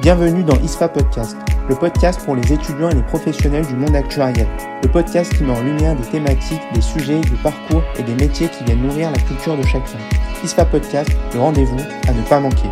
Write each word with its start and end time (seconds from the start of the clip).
Bienvenue 0.00 0.42
dans 0.42 0.58
ISFA 0.60 0.88
Podcast, 0.88 1.36
le 1.68 1.74
podcast 1.74 2.24
pour 2.24 2.34
les 2.34 2.50
étudiants 2.50 2.88
et 2.88 2.94
les 2.94 3.02
professionnels 3.02 3.66
du 3.66 3.74
monde 3.74 3.94
actuariel. 3.94 4.46
Le 4.82 4.88
podcast 4.88 5.30
qui 5.36 5.42
met 5.42 5.52
en 5.52 5.62
lumière 5.62 5.94
des 5.94 6.08
thématiques, 6.08 6.62
des 6.72 6.80
sujets, 6.80 7.20
du 7.20 7.36
parcours 7.42 7.82
et 7.98 8.02
des 8.02 8.14
métiers 8.14 8.48
qui 8.48 8.64
viennent 8.64 8.80
nourrir 8.80 9.10
la 9.10 9.18
culture 9.18 9.58
de 9.58 9.62
chacun. 9.62 9.98
ISFA 10.42 10.64
Podcast, 10.64 11.10
le 11.34 11.40
rendez-vous 11.40 11.76
à 12.08 12.14
ne 12.14 12.22
pas 12.22 12.40
manquer. 12.40 12.70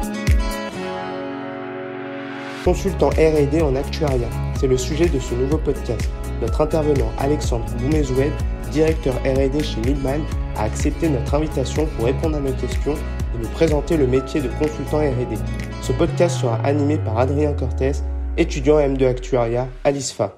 Consultant 2.65 3.11
R&D 3.11 3.61
en 3.61 3.77
actuariat, 3.77 4.31
c'est 4.59 4.67
le 4.67 4.79
sujet 4.79 5.11
de 5.11 5.19
ce 5.19 5.35
nouveau 5.35 5.59
podcast. 5.59 6.09
Notre 6.41 6.63
intervenant 6.63 7.13
Alexandre 7.19 7.67
Boumezoued, 7.79 8.33
directeur 8.73 9.13
R&D 9.17 9.63
chez 9.63 9.83
Milman, 9.83 10.23
a 10.57 10.63
accepté 10.63 11.11
notre 11.11 11.35
invitation 11.35 11.85
pour 11.95 12.07
répondre 12.07 12.39
à 12.39 12.41
nos 12.41 12.55
questions 12.55 12.95
et 12.95 13.43
nous 13.43 13.49
présenter 13.51 13.99
le 13.99 14.07
métier 14.07 14.41
de 14.41 14.49
consultant 14.59 15.01
R&D. 15.01 15.37
Ce 15.81 15.93
podcast 15.93 16.41
sera 16.41 16.57
animé 16.57 16.99
par 16.99 17.19
Adrien 17.19 17.55
Cortés, 17.55 17.93
étudiant 18.37 18.79
M2 18.79 19.07
Actuaria 19.07 19.69
à 19.85 19.91
l'ISFA. 19.91 20.37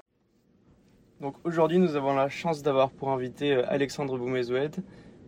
Donc 1.19 1.35
aujourd'hui, 1.43 1.77
nous 1.77 1.95
avons 1.95 2.15
la 2.15 2.29
chance 2.29 2.63
d'avoir 2.63 2.89
pour 2.89 3.09
invité 3.09 3.53
euh, 3.53 3.63
Alexandre 3.67 4.17
Boumezoued, 4.17 4.77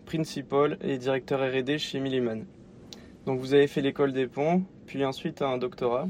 principal 0.06 0.78
et 0.82 0.98
directeur 0.98 1.42
R&D 1.42 1.78
chez 1.78 2.00
Milliman. 2.00 2.46
Donc 3.26 3.40
vous 3.40 3.54
avez 3.54 3.68
fait 3.68 3.82
l'école 3.82 4.14
des 4.14 4.28
ponts, 4.28 4.64
puis 4.86 5.04
ensuite 5.04 5.42
un 5.42 5.58
doctorat. 5.58 6.08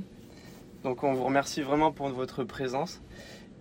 Donc 0.84 1.04
on 1.04 1.14
vous 1.14 1.24
remercie 1.24 1.62
vraiment 1.62 1.92
pour 1.92 2.10
votre 2.10 2.44
présence. 2.44 3.02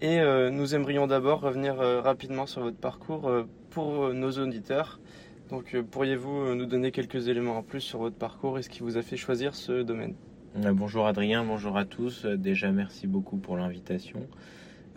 Et 0.02 0.20
euh, 0.20 0.50
nous 0.50 0.74
aimerions 0.74 1.06
d'abord 1.06 1.41
revenir 1.41 1.80
euh, 1.80 2.00
rapidement 2.02 2.47
sur 2.47 2.62
votre 2.62 2.77
parcours 2.77 3.30
pour 3.70 4.12
nos 4.12 4.33
auditeurs. 4.33 5.00
Donc 5.48 5.77
pourriez-vous 5.91 6.55
nous 6.55 6.66
donner 6.66 6.91
quelques 6.91 7.28
éléments 7.28 7.56
en 7.59 7.62
plus 7.62 7.80
sur 7.80 8.00
votre 8.00 8.16
parcours 8.16 8.59
et 8.59 8.62
ce 8.62 8.69
qui 8.69 8.80
vous 8.80 8.98
a 8.98 9.02
fait 9.02 9.16
choisir 9.16 9.55
ce 9.55 9.83
domaine? 9.83 10.14
Bonjour 10.55 11.06
Adrien, 11.06 11.45
bonjour 11.45 11.77
à 11.77 11.84
tous. 11.84 12.24
Euh, 12.24 12.37
déjà 12.37 12.70
merci 12.73 13.06
beaucoup 13.06 13.37
pour 13.37 13.56
l'invitation. 13.56 14.27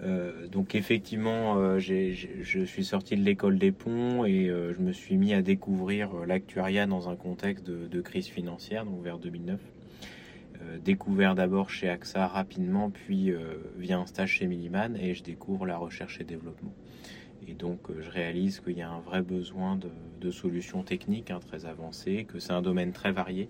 Euh, 0.03 0.47
donc 0.47 0.75
effectivement, 0.75 1.79
je 1.79 2.65
suis 2.65 2.83
sorti 2.83 3.15
de 3.15 3.21
l'école 3.21 3.57
des 3.57 3.71
ponts 3.71 4.25
et 4.25 4.47
je 4.47 4.81
me 4.81 4.91
suis 4.91 5.15
mis 5.15 5.33
à 5.33 5.41
découvrir 5.41 6.13
l'actuariat 6.27 6.85
dans 6.85 7.09
un 7.09 7.15
contexte 7.15 7.65
de, 7.65 8.01
crise 8.01 8.27
financière, 8.27 8.85
donc 8.85 9.01
vers 9.01 9.17
2009. 9.17 9.59
découvert 10.83 11.33
d'abord 11.33 11.69
chez 11.69 11.87
AXA 11.89 12.27
rapidement, 12.27 12.89
puis 12.89 13.31
via 13.77 13.97
un 13.97 14.05
stage 14.05 14.31
chez 14.31 14.47
Milliman 14.47 14.97
et 14.97 15.13
je 15.13 15.23
découvre 15.23 15.65
la 15.65 15.77
recherche 15.77 16.19
et 16.19 16.25
développement. 16.25 16.73
Et 17.47 17.53
donc, 17.53 17.79
euh, 17.89 18.01
je 18.01 18.09
réalise 18.09 18.59
qu'il 18.59 18.77
y 18.77 18.81
a 18.81 18.89
un 18.89 18.99
vrai 18.99 19.21
besoin 19.21 19.77
de, 19.77 19.89
solutions 20.31 20.81
techniques 20.81 21.29
hein, 21.29 21.39
très 21.39 21.67
avancées, 21.67 22.25
que 22.27 22.39
c'est 22.39 22.51
un 22.51 22.63
domaine 22.63 22.93
très 22.93 23.11
varié. 23.11 23.47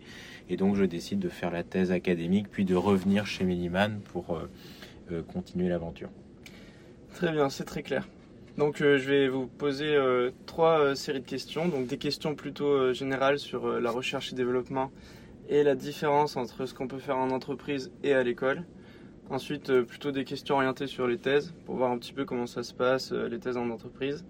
Et 0.50 0.58
donc, 0.58 0.76
je 0.76 0.84
décide 0.84 1.20
de 1.20 1.30
faire 1.30 1.50
la 1.50 1.64
thèse 1.64 1.90
académique, 1.90 2.48
puis 2.52 2.66
de 2.66 2.76
revenir 2.76 3.26
chez 3.26 3.46
Milliman 3.46 4.02
pour 4.12 4.36
euh, 4.36 4.50
euh, 5.14 5.23
continuer 5.23 5.70
l'aventure. 5.70 6.10
Très 7.14 7.32
bien, 7.32 7.50
c'est 7.50 7.64
très 7.64 7.82
clair. 7.82 8.10
Donc, 8.58 8.80
je 8.80 9.10
vais 9.10 9.30
vous 9.30 9.48
poser 9.48 9.98
trois 10.46 10.96
séries 10.96 11.22
de 11.22 11.26
questions. 11.26 11.68
Donc, 11.68 11.88
des 11.88 11.98
questions 11.98 12.36
plutôt 12.36 12.94
générales 12.94 13.38
sur 13.38 13.68
la 13.80 13.92
recherche 13.92 14.32
et 14.32 14.36
développement 14.36 14.92
et 15.50 15.64
la 15.64 15.76
différence 15.76 16.38
entre 16.38 16.66
ce 16.66 16.73
qu'on 16.73 16.88
peut 16.88 17.00
faire 17.00 17.18
en 17.18 17.32
entreprise 17.32 17.92
et 18.04 18.14
à 18.14 18.23
l'école. 18.23 18.64
Ensuite, 19.31 19.72
euh, 19.72 19.84
plutôt 19.84 20.12
des 20.12 20.23
questions 20.23 20.56
orientées 20.56 20.86
sur 20.86 21.08
les 21.08 21.18
thèses, 21.18 21.54
pour 21.66 21.76
voir 21.76 21.92
un 21.92 21.98
petit 21.98 22.14
peu 22.14 22.26
comment 22.26 22.45
ça 22.45 22.62
se 22.62 22.73
passe, 22.73 23.12
euh, 23.12 23.28
les 23.28 23.40
thèses 23.40 23.58
en 23.58 23.70
entreprise. 23.72 24.23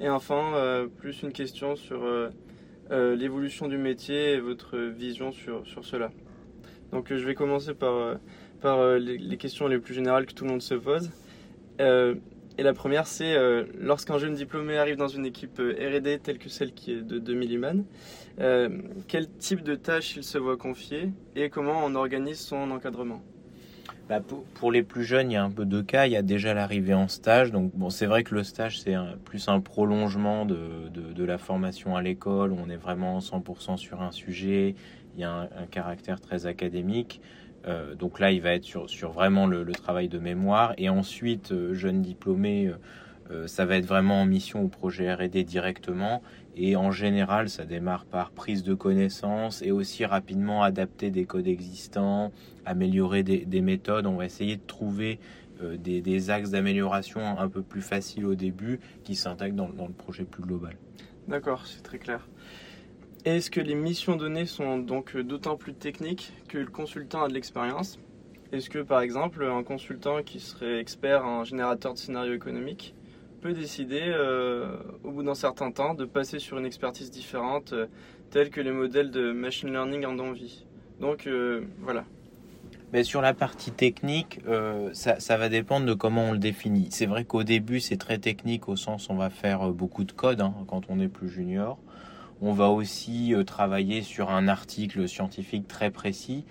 Et 0.00 0.08
enfin, 0.08 0.54
euh, 0.56 0.88
plus 0.88 1.22
une 1.22 1.32
question 1.32 1.76
sur 1.76 2.00
l'évolution 2.90 3.68
du 3.68 3.78
métier 3.78 4.32
et 4.32 4.40
votre 4.40 4.76
vision 4.76 5.32
sur, 5.32 5.66
sur 5.66 5.84
cela. 5.84 6.10
Donc 6.90 7.08
je 7.08 7.24
vais 7.24 7.34
commencer 7.34 7.72
par, 7.72 8.18
par 8.60 8.98
les, 8.98 9.36
questions 9.38 9.66
les 9.66 9.78
plus 9.78 9.94
générales 9.94 10.26
que 10.26 10.34
tout 10.34 10.44
le 10.44 10.50
monde 10.50 10.60
se 10.60 10.74
pose. 10.74 11.10
et 11.78 12.62
la 12.62 12.74
première, 12.74 13.06
c'est 13.06 13.34
lorsqu'un 13.78 14.18
jeune 14.18 14.34
diplômé 14.34 14.76
arrive 14.76 14.96
dans 14.96 15.08
une 15.08 15.24
équipe 15.24 15.58
RD 15.58 16.22
telle 16.22 16.38
que 16.38 16.50
celle 16.50 16.74
qui 16.74 16.92
est 16.92 17.02
de, 17.02 17.18
de 17.18 17.34
Milliman, 17.34 17.84
quel 18.36 19.30
type 19.38 19.62
de 19.62 19.74
tâches 19.74 20.16
il 20.16 20.24
se 20.24 20.36
voit 20.36 20.58
confier 20.58 21.12
et 21.34 21.48
comment 21.48 21.82
on 21.86 21.94
organise 21.94 22.40
son 22.40 22.70
encadrement? 22.72 23.22
Bah, 24.12 24.20
pour, 24.54 24.70
les 24.70 24.82
plus 24.82 25.04
jeunes, 25.04 25.30
il 25.30 25.34
y 25.34 25.36
a 25.38 25.42
un 25.42 25.50
peu 25.50 25.64
deux 25.64 25.82
cas. 25.82 26.04
Il 26.04 26.12
y 26.12 26.16
a 26.16 26.22
déjà 26.22 26.52
l'arrivée 26.52 26.92
en 26.92 27.08
stage. 27.08 27.50
Donc, 27.50 27.72
bon, 27.74 27.88
c'est 27.88 28.04
vrai 28.04 28.24
que 28.24 28.34
le 28.34 28.44
stage, 28.44 28.78
c'est 28.78 28.94
plus 29.24 29.48
un 29.48 29.60
prolongement 29.60 30.44
de, 30.44 30.90
de, 30.92 31.24
la 31.24 31.38
formation 31.38 31.96
à 31.96 32.02
l'école. 32.02 32.52
On 32.52 32.68
est 32.68 32.76
vraiment 32.76 33.20
100% 33.20 33.78
sur 33.78 34.02
un 34.02 34.12
sujet. 34.12 34.74
Il 35.14 35.20
y 35.22 35.24
a 35.24 35.32
un, 35.32 35.66
caractère 35.70 36.20
très 36.20 36.44
académique. 36.44 37.22
Euh, 37.66 37.94
donc 37.94 38.20
là, 38.20 38.32
il 38.32 38.42
va 38.42 38.52
être 38.52 38.64
sur, 38.64 38.90
sur 38.90 39.12
vraiment 39.12 39.46
le, 39.46 39.64
travail 39.72 40.08
de 40.08 40.18
mémoire. 40.18 40.74
Et 40.76 40.90
ensuite, 40.90 41.52
euh, 41.52 41.72
jeune 41.72 42.02
diplômé, 42.02 42.70
euh, 43.30 43.46
ça 43.46 43.64
va 43.64 43.76
être 43.76 43.86
vraiment 43.86 44.20
en 44.20 44.26
mission 44.26 44.62
au 44.62 44.68
projet 44.68 45.10
RD 45.10 45.38
directement. 45.38 46.22
Et 46.56 46.76
en 46.76 46.90
général, 46.90 47.48
ça 47.48 47.64
démarre 47.64 48.04
par 48.04 48.30
prise 48.30 48.62
de 48.62 48.74
connaissances 48.74 49.62
et 49.62 49.70
aussi 49.70 50.04
rapidement 50.04 50.62
adapter 50.62 51.10
des 51.10 51.24
codes 51.24 51.46
existants, 51.46 52.30
améliorer 52.66 53.22
des, 53.22 53.60
méthodes. 53.62 54.06
On 54.06 54.16
va 54.16 54.26
essayer 54.26 54.56
de 54.56 54.66
trouver 54.66 55.18
euh, 55.62 55.76
des, 55.78 56.30
axes 56.30 56.50
d'amélioration 56.50 57.20
un 57.38 57.48
peu 57.48 57.62
plus 57.62 57.80
faciles 57.80 58.26
au 58.26 58.34
début 58.34 58.80
qui 59.02 59.14
s'intègrent 59.14 59.56
dans, 59.56 59.86
le 59.86 59.94
projet 59.94 60.24
plus 60.24 60.42
global. 60.42 60.76
D'accord, 61.26 61.66
c'est 61.66 61.82
très 61.82 61.98
clair. 61.98 62.28
Est-ce 63.24 63.50
que 63.50 63.60
les 63.60 63.76
missions 63.76 64.16
données 64.16 64.46
sont 64.46 64.78
donc 64.78 65.16
d'autant 65.16 65.56
plus 65.56 65.74
techniques 65.74 66.32
que 66.48 66.58
le 66.58 66.66
consultant 66.66 67.22
a 67.22 67.28
de 67.28 67.34
l'expérience? 67.34 67.98
Est-ce 68.50 68.68
que 68.68 68.80
par 68.80 69.00
exemple 69.00 69.44
un 69.44 69.62
consultant 69.62 70.22
qui 70.22 70.38
serait 70.38 70.78
expert 70.80 71.24
en 71.24 71.44
générateur 71.44 71.94
de 71.94 71.98
scénario 71.98 72.34
économique 72.34 72.94
peut 73.42 73.52
décider, 73.52 74.04
euh, 74.06 74.76
au 75.02 75.10
bout 75.10 75.24
d'un 75.24 75.34
certain 75.34 75.72
temps, 75.72 75.94
de 75.94 76.04
passer 76.04 76.38
sur 76.38 76.58
une 76.58 76.64
expertise 76.64 77.10
différente, 77.10 77.72
euh, 77.72 77.86
telle 78.30 78.50
que 78.50 78.60
les 78.60 78.70
modèles 78.70 79.10
de 79.10 79.32
machine 79.32 79.70
learning 79.70 80.06
en 80.06 80.18
envie. 80.20 80.64
Donc 81.00 81.26
euh, 81.26 81.66
voilà. 81.80 82.04
Mais 82.92 83.02
sur 83.02 83.20
la 83.20 83.34
partie 83.34 83.72
technique, 83.72 84.40
ça, 84.92 85.36
va 85.38 85.48
dépendre 85.48 85.86
de 85.86 85.94
comment 85.94 86.24
on 86.24 86.32
le 86.32 86.38
définit. 86.38 86.88
C'est 86.90 87.06
vrai 87.06 87.24
qu'au 87.24 87.42
début, 87.42 87.80
c'est 87.80 87.96
très 87.96 88.18
technique 88.18 88.68
au 88.68 88.76
sens 88.76 89.08
on 89.08 89.16
va 89.16 89.30
faire 89.30 89.70
beaucoup 89.70 90.04
de 90.04 90.12
code 90.12 90.42
hein, 90.42 90.54
quand 90.66 90.82
on 90.90 91.00
est 91.00 91.08
plus 91.08 91.30
junior. 91.30 91.78
On 92.42 92.52
va 92.52 92.68
aussi 92.68 93.34
travailler 93.46 94.02
sur 94.02 94.28
un 94.28 94.46
article 94.46 95.08
scientifique 95.08 95.66
très 95.68 95.90
précis. 95.90 96.44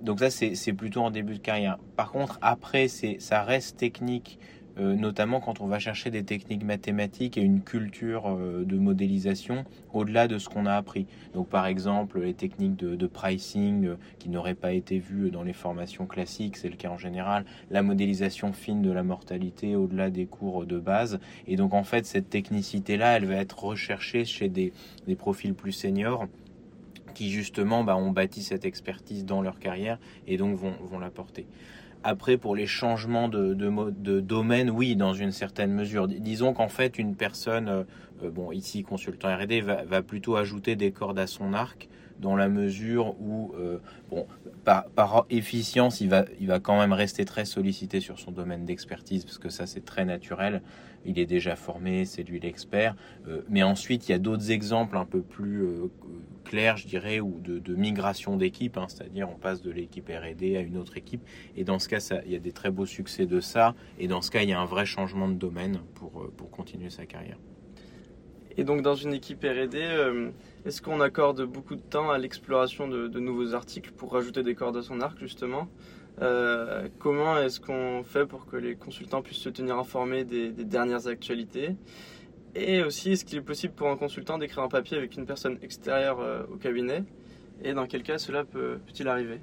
donc 0.00 0.18
ça, 0.18 0.30
c'est 0.30 0.72
plutôt 0.72 1.02
en 1.02 1.12
début 1.12 1.34
de 1.34 1.38
carrière. 1.38 1.78
Par 1.94 2.10
contre, 2.10 2.40
après, 2.42 2.88
ça 2.88 3.44
reste 3.44 3.76
technique 3.76 4.40
euh, 4.78 4.94
notamment 4.94 5.40
quand 5.40 5.60
on 5.60 5.66
va 5.66 5.78
chercher 5.78 6.10
des 6.10 6.24
techniques 6.24 6.64
mathématiques 6.64 7.36
et 7.36 7.42
une 7.42 7.60
culture 7.60 8.28
euh, 8.28 8.64
de 8.64 8.76
modélisation 8.76 9.64
au-delà 9.92 10.28
de 10.28 10.38
ce 10.38 10.48
qu'on 10.48 10.64
a 10.64 10.74
appris. 10.74 11.06
Donc 11.34 11.48
par 11.48 11.66
exemple 11.66 12.20
les 12.20 12.32
techniques 12.32 12.76
de, 12.76 13.06
pricing 13.06 13.86
euh, 13.86 13.96
qui 14.18 14.30
n'auraient 14.30 14.54
pas 14.54 14.72
été 14.72 14.98
vues 14.98 15.30
dans 15.30 15.42
les 15.42 15.52
formations 15.52 16.06
classiques, 16.06 16.56
c'est 16.56 16.70
le 16.70 16.76
cas 16.76 16.88
en 16.88 16.96
général, 16.96 17.44
la 17.70 17.82
modélisation 17.82 18.52
fine 18.52 18.80
de 18.80 18.90
la 18.90 19.02
mortalité 19.02 19.76
au-delà 19.76 20.08
des 20.08 20.24
cours 20.24 20.64
de 20.64 20.78
base. 20.78 21.20
Et 21.46 21.56
donc 21.56 21.74
en 21.74 21.84
fait 21.84 22.06
cette 22.06 22.30
technicité-là, 22.30 23.18
elle 23.18 23.26
va 23.26 23.36
être 23.36 23.62
recherchée 23.62 24.24
chez 24.24 24.48
des, 24.48 24.72
profils 25.18 25.54
plus 25.54 25.72
seniors 25.72 26.26
qui 27.14 27.30
justement 27.30 27.84
bah, 27.84 27.96
ont 27.96 28.10
bâti 28.10 28.42
cette 28.42 28.64
expertise 28.64 29.26
dans 29.26 29.42
leur 29.42 29.58
carrière 29.58 29.98
et 30.26 30.38
donc 30.38 30.56
vont, 30.56 30.74
vont 30.80 30.98
l'apporter. 30.98 31.46
Après, 32.04 32.36
pour 32.36 32.56
les 32.56 32.66
changements 32.66 33.28
de, 33.28 33.54
de, 33.54 34.20
domaine, 34.20 34.70
oui, 34.70 34.96
dans 34.96 35.14
une 35.14 35.30
certaine 35.30 35.72
mesure. 35.72 36.08
Disons 36.08 36.52
qu'en 36.52 36.68
fait, 36.68 36.98
une 36.98 37.14
personne, 37.14 37.68
euh, 37.68 37.82
euh, 38.24 38.30
bon, 38.30 38.50
ici, 38.50 38.82
consultant 38.82 39.34
RD, 39.36 39.62
va, 39.62 39.84
va, 39.84 40.02
plutôt 40.02 40.36
ajouter 40.36 40.74
des 40.74 40.90
cordes 40.90 41.18
à 41.18 41.26
son 41.26 41.52
arc 41.52 41.88
dans 42.20 42.36
la 42.36 42.48
mesure 42.48 43.20
où, 43.20 43.52
euh, 43.58 43.78
bon, 44.10 44.26
par, 44.64 45.26
efficience, 45.30 46.00
il 46.00 46.08
va, 46.08 46.24
il 46.40 46.46
va 46.46 46.60
quand 46.60 46.78
même 46.78 46.92
rester 46.92 47.24
très 47.24 47.44
sollicité 47.44 48.00
sur 48.00 48.18
son 48.18 48.30
domaine 48.30 48.64
d'expertise, 48.64 49.24
parce 49.24 49.38
que 49.38 49.48
ça, 49.48 49.66
c'est 49.66 49.84
très 49.84 50.04
naturel. 50.04 50.62
Il 51.04 51.18
est 51.18 51.26
déjà 51.26 51.56
formé, 51.56 52.04
c'est 52.04 52.22
lui 52.22 52.38
l'expert. 52.38 52.94
mais 53.48 53.64
ensuite, 53.64 54.08
il 54.08 54.12
y 54.12 54.14
a 54.14 54.18
d'autres 54.18 54.52
exemples 54.52 54.96
un 54.96 55.04
peu 55.04 55.20
plus 55.20 55.66
clair, 56.42 56.76
je 56.76 56.86
dirais, 56.86 57.20
ou 57.20 57.40
de, 57.40 57.74
migration 57.74 58.36
d'équipe, 58.36 58.76
hein, 58.76 58.86
c'est-à-dire 58.88 59.28
on 59.30 59.38
passe 59.38 59.62
de 59.62 59.70
l'équipe 59.70 60.08
R&D 60.08 60.56
à 60.56 60.60
une 60.60 60.76
autre 60.76 60.96
équipe. 60.96 61.22
Et 61.56 61.64
dans 61.64 61.78
ce 61.78 61.88
cas, 61.88 61.98
il 62.26 62.32
y 62.32 62.36
a 62.36 62.38
des 62.38 62.52
très 62.52 62.70
beaux 62.70 62.86
succès 62.86 63.26
de 63.26 63.40
ça. 63.40 63.74
Et 63.98 64.08
dans 64.08 64.22
ce 64.22 64.30
cas, 64.30 64.42
il 64.42 64.48
y 64.48 64.52
a 64.52 64.60
un 64.60 64.66
vrai 64.66 64.86
changement 64.86 65.28
de 65.28 65.34
domaine 65.34 65.80
pour, 65.94 66.22
euh, 66.22 66.32
pour 66.36 66.50
continuer 66.50 66.90
sa 66.90 67.06
carrière. 67.06 67.38
Et 68.56 68.64
donc 68.64 68.82
dans 68.82 68.94
une 68.94 69.12
équipe 69.12 69.42
R&D, 69.44 69.78
euh, 69.78 70.30
est-ce 70.64 70.82
qu'on 70.82 71.00
accorde 71.00 71.42
beaucoup 71.44 71.74
de 71.74 71.80
temps 71.80 72.10
à 72.10 72.18
l'exploration 72.18 72.88
de, 72.88 73.20
nouveaux 73.20 73.54
articles 73.54 73.92
pour 73.92 74.12
rajouter 74.12 74.42
des 74.42 74.54
cordes 74.54 74.76
à 74.76 74.82
son 74.82 75.00
arc 75.00 75.18
justement 75.18 75.68
euh, 76.20 76.88
Comment 76.98 77.38
est-ce 77.38 77.60
qu'on 77.60 78.02
fait 78.04 78.26
pour 78.26 78.46
que 78.46 78.56
les 78.56 78.76
consultants 78.76 79.22
puissent 79.22 79.38
se 79.38 79.48
tenir 79.48 79.78
informés 79.78 80.24
des 80.24 80.50
dernières 80.52 81.06
actualités 81.06 81.76
et 82.54 82.82
aussi, 82.82 83.12
est-ce 83.12 83.24
qu'il 83.24 83.38
est 83.38 83.42
possible 83.42 83.72
pour 83.72 83.88
un 83.88 83.96
consultant 83.96 84.36
d'écrire 84.36 84.62
un 84.62 84.68
papier 84.68 84.98
avec 84.98 85.16
une 85.16 85.24
personne 85.24 85.58
extérieure 85.62 86.20
euh, 86.20 86.42
au 86.52 86.56
cabinet 86.56 87.02
Et 87.64 87.72
dans 87.72 87.86
quel 87.86 88.02
cas 88.02 88.18
cela 88.18 88.44
peut, 88.44 88.78
il 88.98 89.08
arriver 89.08 89.40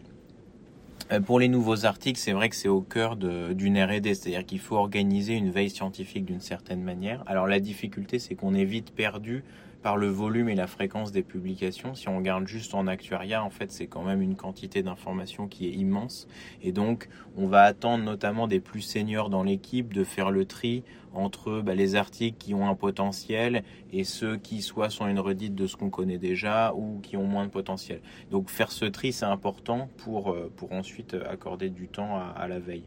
pour 1.26 1.40
les 1.40 1.48
nouveaux 1.48 1.86
articles, 1.86 2.20
c'est 2.20 2.34
vrai 2.34 2.50
que 2.50 2.56
c'est 2.56 2.68
au 2.68 2.82
cœur 2.82 3.16
d'une 3.16 3.84
R&D, 3.84 4.14
c'est-à-dire 4.14 4.46
qu'il 4.46 4.60
faut 4.60 4.76
organiser 4.76 5.34
une 5.34 5.50
veille 5.50 5.70
scientifique 5.70 6.26
d'une 6.26 6.40
certaine 6.40 6.84
manière. 6.84 7.24
Alors 7.26 7.48
la 7.48 7.60
difficulté, 7.60 8.20
c'est 8.20 8.36
qu'on 8.36 8.54
est 8.54 8.66
vite 8.66 8.92
perdu 8.92 9.44
par 9.82 9.98
le 9.98 10.08
volume 10.08 10.50
et 10.50 10.56
la 10.56 10.68
fréquence 10.68 11.12
des 11.12 11.24
publications. 11.24 11.96
Si 11.96 12.10
on 12.10 12.18
regarde 12.18 12.48
juste 12.48 12.74
en 12.74 12.88
actuariat, 12.88 13.44
en 13.44 13.50
fait, 13.50 13.72
c'est 13.72 13.88
quand 13.88 14.04
même 14.04 14.22
une 14.22 14.36
quantité 14.36 14.84
d'informations 14.84 15.48
qui 15.48 15.68
est 15.68 15.72
immense. 15.72 16.28
Et 16.62 16.72
donc, 16.72 17.08
on 17.38 17.48
va 17.48 17.64
attendre 17.64 18.04
notamment 18.04 18.48
des 18.48 18.60
plus 18.60 18.82
seniors 18.82 19.30
dans 19.30 19.44
l'équipe 19.44 19.94
de 19.94 20.04
faire 20.04 20.32
le 20.32 20.46
tri 20.46 20.84
entre 21.14 21.62
bah, 21.62 21.76
les 21.76 21.96
articles 21.96 22.38
qui 22.38 22.54
ont 22.54 22.70
un 22.70 22.76
potentiel 22.76 23.64
et 23.92 24.04
ceux 24.04 24.38
qui 24.38 24.62
soit 24.62 24.90
sont 24.90 25.08
une 25.08 25.20
redite 25.20 25.56
de 25.56 25.66
ce 25.66 25.76
qu'on 25.76 25.90
connaît 25.90 26.18
déjà 26.20 26.74
ou 26.76 27.00
qui 27.02 27.18
ont 27.18 27.26
moins 27.26 27.46
de 27.46 27.52
potentiel. 27.52 28.02
Donc, 28.32 28.50
faire 28.50 28.72
ce 28.72 28.86
tri, 28.86 29.14
c'est 29.14 29.26
important 29.26 29.90
pour, 29.98 30.32
euh, 30.32 30.52
pour 30.56 30.74
ensuite 30.74 31.16
accorder 31.30 31.70
du 31.70 31.88
temps 31.88 32.18
à, 32.18 32.34
à 32.38 32.48
la 32.48 32.60
veille. 32.60 32.86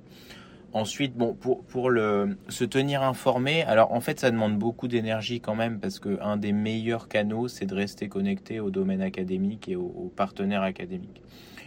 Ensuite, 0.74 1.14
bon, 1.14 1.34
pour, 1.34 1.64
pour 1.64 1.90
le, 1.90 2.38
se 2.48 2.64
tenir 2.64 3.02
informé, 3.02 3.62
alors 3.64 3.92
en 3.92 4.00
fait, 4.00 4.18
ça 4.18 4.30
demande 4.30 4.58
beaucoup 4.58 4.88
d'énergie 4.88 5.40
quand 5.40 5.54
même 5.54 5.78
parce 5.78 5.98
que 5.98 6.18
un 6.22 6.38
des 6.38 6.52
meilleurs 6.52 7.08
canaux, 7.08 7.46
c'est 7.46 7.66
de 7.66 7.74
rester 7.74 8.08
connecté 8.08 8.58
au 8.58 8.70
domaine 8.70 9.02
académique 9.02 9.68
et 9.68 9.76
aux, 9.76 10.10
partenaires 10.16 10.62
académiques. 10.62 11.22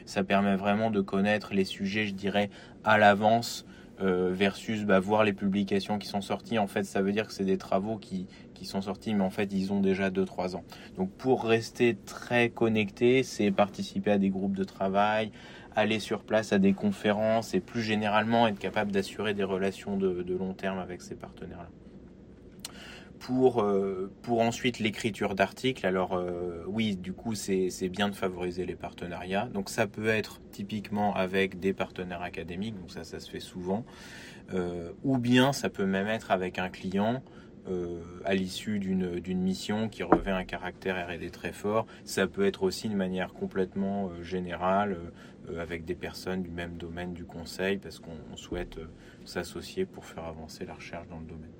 Ça 0.05 0.23
permet 0.23 0.55
vraiment 0.55 0.89
de 0.89 1.01
connaître 1.01 1.53
les 1.53 1.65
sujets, 1.65 2.07
je 2.07 2.15
dirais, 2.15 2.49
à 2.83 2.97
l'avance 2.97 3.65
euh, 4.01 4.31
versus 4.33 4.85
bah, 4.85 4.99
voir 4.99 5.23
les 5.23 5.33
publications 5.33 5.99
qui 5.99 6.07
sont 6.07 6.21
sorties. 6.21 6.57
En 6.57 6.67
fait, 6.67 6.83
ça 6.83 7.03
veut 7.03 7.11
dire 7.11 7.27
que 7.27 7.33
c'est 7.33 7.45
des 7.45 7.59
travaux 7.59 7.97
qui, 7.97 8.25
qui 8.55 8.65
sont 8.65 8.81
sortis, 8.81 9.13
mais 9.13 9.23
en 9.23 9.29
fait, 9.29 9.53
ils 9.53 9.71
ont 9.71 9.81
déjà 9.81 10.09
2-3 10.09 10.55
ans. 10.55 10.63
Donc, 10.97 11.11
pour 11.11 11.43
rester 11.43 11.95
très 12.05 12.49
connecté, 12.49 13.21
c'est 13.21 13.51
participer 13.51 14.11
à 14.11 14.17
des 14.17 14.29
groupes 14.29 14.55
de 14.55 14.63
travail, 14.63 15.31
aller 15.75 15.99
sur 15.99 16.23
place 16.23 16.53
à 16.53 16.59
des 16.59 16.73
conférences 16.73 17.53
et 17.53 17.59
plus 17.59 17.81
généralement 17.81 18.47
être 18.47 18.59
capable 18.59 18.91
d'assurer 18.91 19.33
des 19.33 19.43
relations 19.43 19.97
de, 19.97 20.23
long 20.37 20.53
terme 20.53 20.79
avec 20.79 21.01
ces 21.01 21.15
partenaires-là. 21.15 21.69
Pour, 23.19 23.61
euh, 23.63 24.11
pour 24.21 24.41
ensuite 24.41 24.79
l'écriture 24.79 25.35
d'articles, 25.35 25.85
alors 25.85 26.13
euh, 26.13 26.63
oui, 26.67 26.95
du 26.95 27.13
coup, 27.13 27.33
c'est 27.33 27.89
bien 27.89 28.09
de 28.09 28.15
favoriser 28.15 28.65
les 28.65 28.75
partenariats. 28.75 29.47
Donc 29.47 29.69
ça 29.69 29.87
peut 29.87 30.09
être 30.09 30.41
typiquement 30.51 31.15
avec 31.15 31.59
des 31.59 31.73
partenaires 31.73 32.21
académiques, 32.21 32.79
donc 32.79 32.91
ça, 32.91 33.03
ça 33.03 33.19
se 33.19 33.29
fait 33.29 33.39
souvent. 33.39 33.83
Euh, 34.53 34.91
ou 35.03 35.17
bien 35.17 35.53
ça 35.53 35.69
peut 35.69 35.85
même 35.85 36.07
être 36.07 36.29
avec 36.29 36.59
un 36.59 36.69
client 36.69 37.23
euh, 37.67 37.99
à 38.25 38.35
l'issue 38.35 38.77
d'une 38.77 39.39
mission 39.39 39.89
qui 39.89 40.03
revêt 40.03 40.29
un 40.29 40.43
caractère 40.43 41.07
R&D 41.07 41.31
très 41.31 41.51
fort. 41.51 41.87
Ça 42.03 42.27
peut 42.27 42.45
être 42.45 42.61
aussi 42.61 42.85
une 42.85 42.95
manière 42.95 43.33
complètement 43.33 44.09
euh, 44.09 44.21
générale 44.21 44.97
euh, 45.49 45.59
avec 45.59 45.83
des 45.83 45.95
personnes 45.95 46.43
du 46.43 46.51
même 46.51 46.77
domaine 46.77 47.13
du 47.13 47.25
conseil 47.25 47.77
parce 47.77 47.99
qu'on 47.99 48.35
souhaite 48.35 48.77
s'associer 49.25 49.85
pour 49.85 50.05
faire 50.05 50.25
avancer 50.25 50.65
la 50.65 50.75
recherche 50.75 51.07
dans 51.07 51.19
le 51.19 51.25
domaine. 51.25 51.51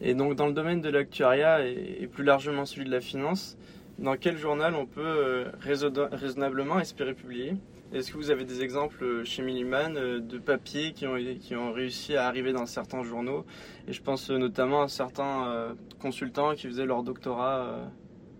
Et 0.00 0.14
donc 0.14 0.34
dans 0.34 0.48
le 0.48 0.52
domaine 0.52 0.80
de 0.80 0.88
l'actuariat 0.88 1.64
et, 1.64 2.08
plus 2.12 2.24
largement 2.24 2.64
celui 2.64 2.84
de 2.84 2.90
la 2.90 3.00
finance, 3.00 3.56
dans 4.00 4.16
quel 4.16 4.36
journal 4.38 4.74
on 4.74 4.86
peut 4.86 5.46
raisonnablement 5.60 6.80
espérer 6.80 7.14
publier? 7.14 7.54
Est-ce 7.94 8.10
que 8.10 8.16
vous 8.16 8.30
avez 8.30 8.44
des 8.44 8.62
exemples 8.62 9.04
euh, 9.04 9.24
chez 9.24 9.42
Milliman 9.42 9.96
euh, 9.96 10.20
de 10.20 10.38
papiers 10.38 10.92
qui 10.92 11.06
ont, 11.06 11.16
qui 11.40 11.54
ont 11.54 11.72
réussi 11.72 12.16
à 12.16 12.26
arriver 12.26 12.52
dans 12.52 12.66
certains 12.66 13.02
journaux? 13.04 13.44
Et 13.86 13.92
je 13.92 14.02
pense 14.02 14.30
euh, 14.30 14.38
notamment 14.38 14.82
à 14.82 14.88
certains 14.88 15.74
consultants 16.00 16.54
qui 16.54 16.66
faisaient 16.66 16.86
leur 16.86 17.02
doctorat 17.02 17.78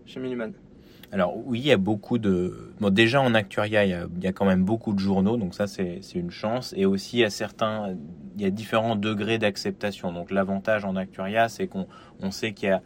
chez 0.05 0.19
Milliman. 0.19 0.51
Alors 1.11 1.37
oui, 1.37 1.59
il 1.59 1.65
y 1.65 1.71
a 1.71 1.77
beaucoup 1.77 2.17
de... 2.17 2.73
Bon, 2.79 2.89
déjà 2.89 3.21
en 3.21 3.33
actuariat, 3.33 3.85
il 3.85 4.23
y, 4.23 4.27
a, 4.27 4.33
quand 4.33 4.45
même 4.45 4.63
beaucoup 4.63 4.93
de 4.93 4.99
journaux, 4.99 5.37
donc 5.37 5.55
ça 5.55 5.67
c'est 5.67 6.01
une 6.15 6.31
chance. 6.31 6.73
Et 6.75 6.85
aussi, 6.85 7.17
il 7.17 7.19
y 7.21 7.25
a 7.25 7.29
certains... 7.29 7.95
Il 8.35 8.41
y 8.41 8.45
a 8.45 8.49
différents 8.49 8.97
degrés 8.97 9.37
d'acceptation. 9.37 10.11
Donc 10.11 10.29
l'avantage 10.31 10.83
en 10.83 10.97
actuariat, 10.97 11.47
c'est 11.47 11.67
qu'on 11.67 11.87
on 12.21 12.31
sait 12.31 12.51
qu'il 12.51 12.67
y 12.67 12.71
a 12.71 12.81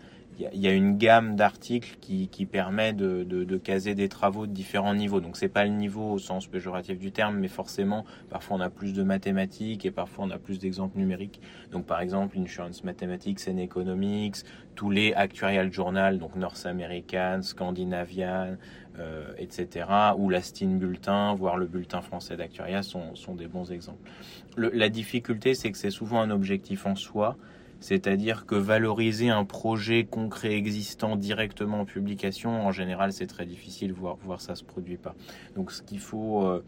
il 0.54 0.60
y, 0.62 0.68
a 0.68 0.74
une 0.74 0.98
gamme 0.98 1.36
d'articles 1.36 1.98
qui, 2.00 2.46
permet 2.46 2.94
de, 2.94 3.58
caser 3.58 3.94
des 3.94 4.08
travaux 4.08 4.48
de 4.48 4.54
différents 4.54 4.96
niveaux. 4.96 5.20
Donc 5.20 5.36
c'est 5.36 5.50
pas 5.50 5.66
le 5.66 5.72
niveau 5.72 6.12
au 6.12 6.18
sens 6.18 6.48
péjoratif 6.48 6.98
du 6.98 7.12
terme, 7.12 7.38
mais 7.38 7.50
forcément 7.50 8.06
parfois 8.30 8.56
on 8.58 8.62
a 8.62 8.70
plus 8.70 8.94
de 8.94 9.04
mathématiques 9.04 9.86
et 9.86 9.92
parfois 9.92 10.26
on 10.26 10.30
a 10.30 10.38
plus 10.38 10.58
d'exemples 10.58 10.98
numériques. 10.98 11.42
Donc 11.72 11.86
par 11.86 12.00
exemple 12.00 12.38
Insurance 12.40 12.86
Mathematics 12.86 13.42
and 13.50 13.58
Economics, 13.58 14.38
tous 14.76 14.90
les 14.90 15.14
actuarial 15.14 15.74
journal, 15.74 16.20
donc 16.20 16.38
North 16.38 16.66
American, 16.66 17.42
Scandinavian, 17.42 18.56
euh, 18.98 19.34
etc. 19.38 19.88
Ou 20.18 20.30
l'Astin 20.30 20.78
Bulletin, 20.78 21.34
voire 21.34 21.58
le 21.58 21.66
bulletin 21.66 22.02
français 22.02 22.38
d'actuariat 22.38 22.82
sont, 22.82 23.14
des 23.36 23.48
bons 23.48 23.72
exemples. 23.72 24.10
Le, 24.56 24.72
la 24.74 24.88
difficulté 24.88 25.54
c'est 25.54 25.72
que 25.72 25.78
c'est 25.78 25.92
souvent 25.92 26.22
un 26.22 26.32
objectif 26.32 26.86
en 26.86 26.96
soi 26.96 27.36
c'est-à-dire 27.80 28.46
que 28.46 28.56
valoriser 28.56 29.30
un 29.30 29.46
projet 29.46 30.04
concret 30.04 30.54
existant 30.54 31.16
directement 31.16 31.82
en 31.82 31.86
publication, 31.86 32.66
en 32.66 32.72
général, 32.72 33.14
c'est 33.14 33.28
très 33.28 33.46
difficile, 33.46 33.94
voire, 33.94 34.42
ça 34.42 34.56
se 34.56 34.64
produit 34.64 34.98
pas. 34.98 35.16
Donc, 35.56 35.72
ce 35.72 35.82
qu'il 35.82 36.00
faut 36.00 36.46
euh, 36.46 36.64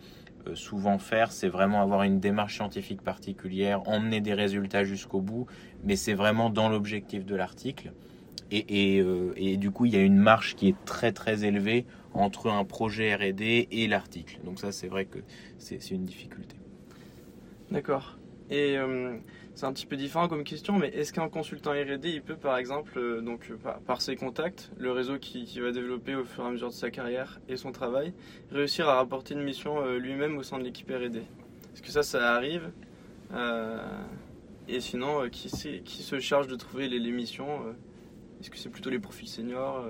euh, 0.48 0.56
souvent 0.56 0.98
faire, 0.98 1.32
c'est 1.32 1.50
vraiment 1.50 1.82
avoir 1.82 2.04
une 2.04 2.20
démarche 2.20 2.56
scientifique 2.56 3.02
particulière, 3.02 3.88
emmener 3.88 4.22
des 4.22 4.34
résultats 4.34 4.86
jusqu'au 4.86 5.20
bout, 5.20 5.48
mais 5.84 5.98
c'est 5.98 6.14
vraiment 6.14 6.50
dans 6.50 6.70
l'objectif 6.70 7.26
de 7.26 7.36
l'article. 7.36 7.92
Et, 8.54 9.00
euh, 9.00 9.32
et, 9.38 9.56
du 9.56 9.72
coup, 9.72 9.86
il 9.86 9.94
y 9.94 9.98
a 9.98 10.02
une 10.02 10.18
marche 10.18 10.56
qui 10.56 10.68
est 10.68 10.76
très 10.84 11.14
très 11.14 11.46
élevée 11.46 11.86
entre 12.14 12.50
un 12.50 12.66
projet 12.66 13.16
R&D 13.16 13.70
et 13.72 13.88
l'article. 13.88 14.40
Donc 14.44 14.60
ça, 14.60 14.74
c'est 14.74 14.88
vrai 14.88 15.06
que 15.06 15.20
c'est 15.58 15.92
une 15.92 16.04
difficulté. 16.04 16.58
D'accord. 17.72 18.18
Et 18.50 18.76
c'est 19.56 19.66
un 19.66 19.74
petit 19.74 19.86
peu 19.86 19.98
différent 19.98 20.28
comme 20.28 20.44
question, 20.44 20.78
mais 20.78 20.88
est-ce 20.90 21.12
qu'un 21.14 21.30
consultant 21.30 21.72
R&D, 21.72 22.10
il 22.10 22.22
peut 22.22 22.36
par 22.36 22.58
exemple, 22.58 22.98
euh, 22.98 23.22
donc 23.22 23.52
euh, 23.52 23.58
par, 23.86 24.02
ses 24.02 24.16
contacts, 24.16 24.72
le 24.78 24.92
réseau 24.92 25.18
qui, 25.18 25.60
va 25.60 25.72
développer 25.72 26.16
au 26.16 26.24
fur 26.24 26.44
et 26.44 26.48
à 26.48 26.52
mesure 26.52 26.70
de 26.70 26.74
sa 26.74 26.90
carrière 26.90 27.40
et 27.50 27.58
son 27.58 27.72
travail, 27.72 28.14
réussir 28.52 28.88
à 28.88 28.96
rapporter 28.96 29.34
une 29.34 29.44
mission 29.44 29.82
euh, 29.82 29.98
lui-même 29.98 30.38
au 30.38 30.44
sein 30.44 30.58
de 30.58 30.64
l'équipe 30.64 30.90
R&D 30.90 31.20
Est-ce 31.20 31.82
que 31.82 31.92
ça, 31.92 32.04
ça 32.04 32.34
arrive? 32.34 32.72
Et 34.68 34.80
sinon, 34.82 35.30
qui, 35.30 35.50
se 35.50 36.20
charge 36.20 36.48
de 36.48 36.56
trouver 36.56 36.90
les, 36.90 37.12
missions 37.12 37.62
Est-ce 38.40 38.50
que 38.50 38.58
c'est 38.58 38.70
plutôt 38.70 38.90
les 38.90 39.00
profils 39.00 39.28
seniors 39.28 39.86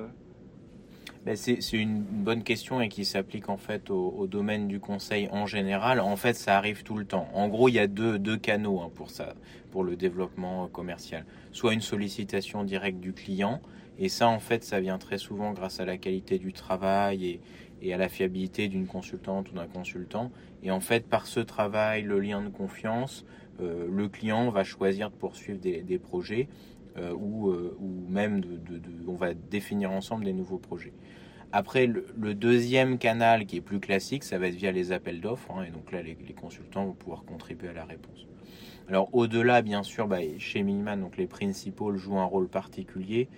c'est 1.36 1.60
une 1.74 2.02
bonne 2.02 2.44
question 2.44 2.82
et 2.82 2.90
qui 2.90 3.06
s'applique 3.06 3.50
en 3.50 3.58
fait 3.58 3.90
au, 3.90 4.26
domaine 4.28 4.68
du 4.68 4.80
conseil 4.80 5.30
en 5.32 5.46
général. 5.46 6.00
En 6.00 6.16
fait, 6.16 6.34
ça 6.34 6.58
arrive 6.58 6.84
tout 6.84 6.98
le 6.98 7.06
temps. 7.06 7.28
En 7.34 7.48
gros, 7.48 7.70
il 7.70 7.76
y 7.76 7.80
a 7.80 7.88
deux, 7.88 8.18
deux 8.18 8.38
canaux 8.38 8.82
hein, 8.82 8.90
pour 8.96 9.12
ça, 9.12 9.36
pour 9.72 9.84
le 9.84 9.96
développement 9.96 10.68
commercial. 10.68 11.26
Soit 11.52 11.74
une 11.74 11.82
sollicitation 11.82 12.64
directe 12.64 13.00
du 13.00 13.14
client, 13.14 13.62
et 14.00 14.10
ça, 14.10 14.28
en 14.28 14.40
fait, 14.40 14.64
ça 14.64 14.80
vient 14.80 14.98
très 14.98 15.20
souvent 15.20 15.52
grâce 15.52 15.80
à 15.80 15.86
la 15.86 15.98
qualité 15.98 16.40
du 16.40 16.54
travail 16.54 17.26
et, 17.26 17.42
et 17.84 17.94
à 17.94 17.98
la 17.98 18.10
fiabilité 18.10 18.68
d'une 18.68 18.88
consultante 18.88 19.52
ou 19.52 19.54
d'un 19.54 19.68
consultant. 19.68 20.32
Et 20.64 20.72
en 20.72 20.80
fait, 20.80 21.06
par 21.08 21.28
ce 21.28 21.40
travail, 21.40 22.02
le 22.02 22.20
lien 22.20 22.42
de 22.42 22.50
confiance, 22.50 23.26
euh, 23.60 23.88
le 23.92 24.08
client 24.08 24.50
va 24.50 24.64
choisir 24.64 25.12
de 25.12 25.16
poursuivre 25.16 25.60
des, 25.60 25.82
des 25.82 26.00
projets 26.00 26.48
euh, 26.98 27.14
ou, 27.14 27.50
euh, 27.50 27.76
ou, 27.80 28.06
même 28.10 28.42
on 29.08 29.16
va 29.16 29.34
définir 29.34 29.92
ensemble 29.92 30.26
des 30.26 30.34
nouveaux 30.34 30.58
projets. 30.58 30.94
Après, 31.54 31.86
le, 31.86 32.34
deuxième 32.34 32.98
canal 32.98 33.46
qui 33.46 33.58
est 33.58 33.62
plus 33.62 33.80
classique, 33.80 34.24
ça 34.24 34.38
va 34.38 34.48
être 34.48 34.56
via 34.56 34.72
les 34.72 34.92
appels 34.92 35.20
d'offres. 35.20 35.52
Hein, 35.52 35.64
et 35.68 35.72
donc 35.72 35.92
là, 35.92 36.02
les, 36.02 36.16
consultants 36.34 36.86
vont 36.86 36.94
pouvoir 36.94 37.24
contribuer 37.24 37.70
à 37.70 37.74
la 37.74 37.86
réponse. 37.86 38.26
Alors 38.88 39.10
au-delà, 39.14 39.62
bien 39.62 39.84
sûr, 39.84 40.08
bah, 40.08 40.20
chez 40.38 40.64
Miniman, 40.64 41.00
donc 41.00 41.18
les 41.18 41.28
principaux 41.28 41.96
jouent 41.96 42.18
un 42.18 42.26
rôle 42.26 42.48
particulier 42.48 43.30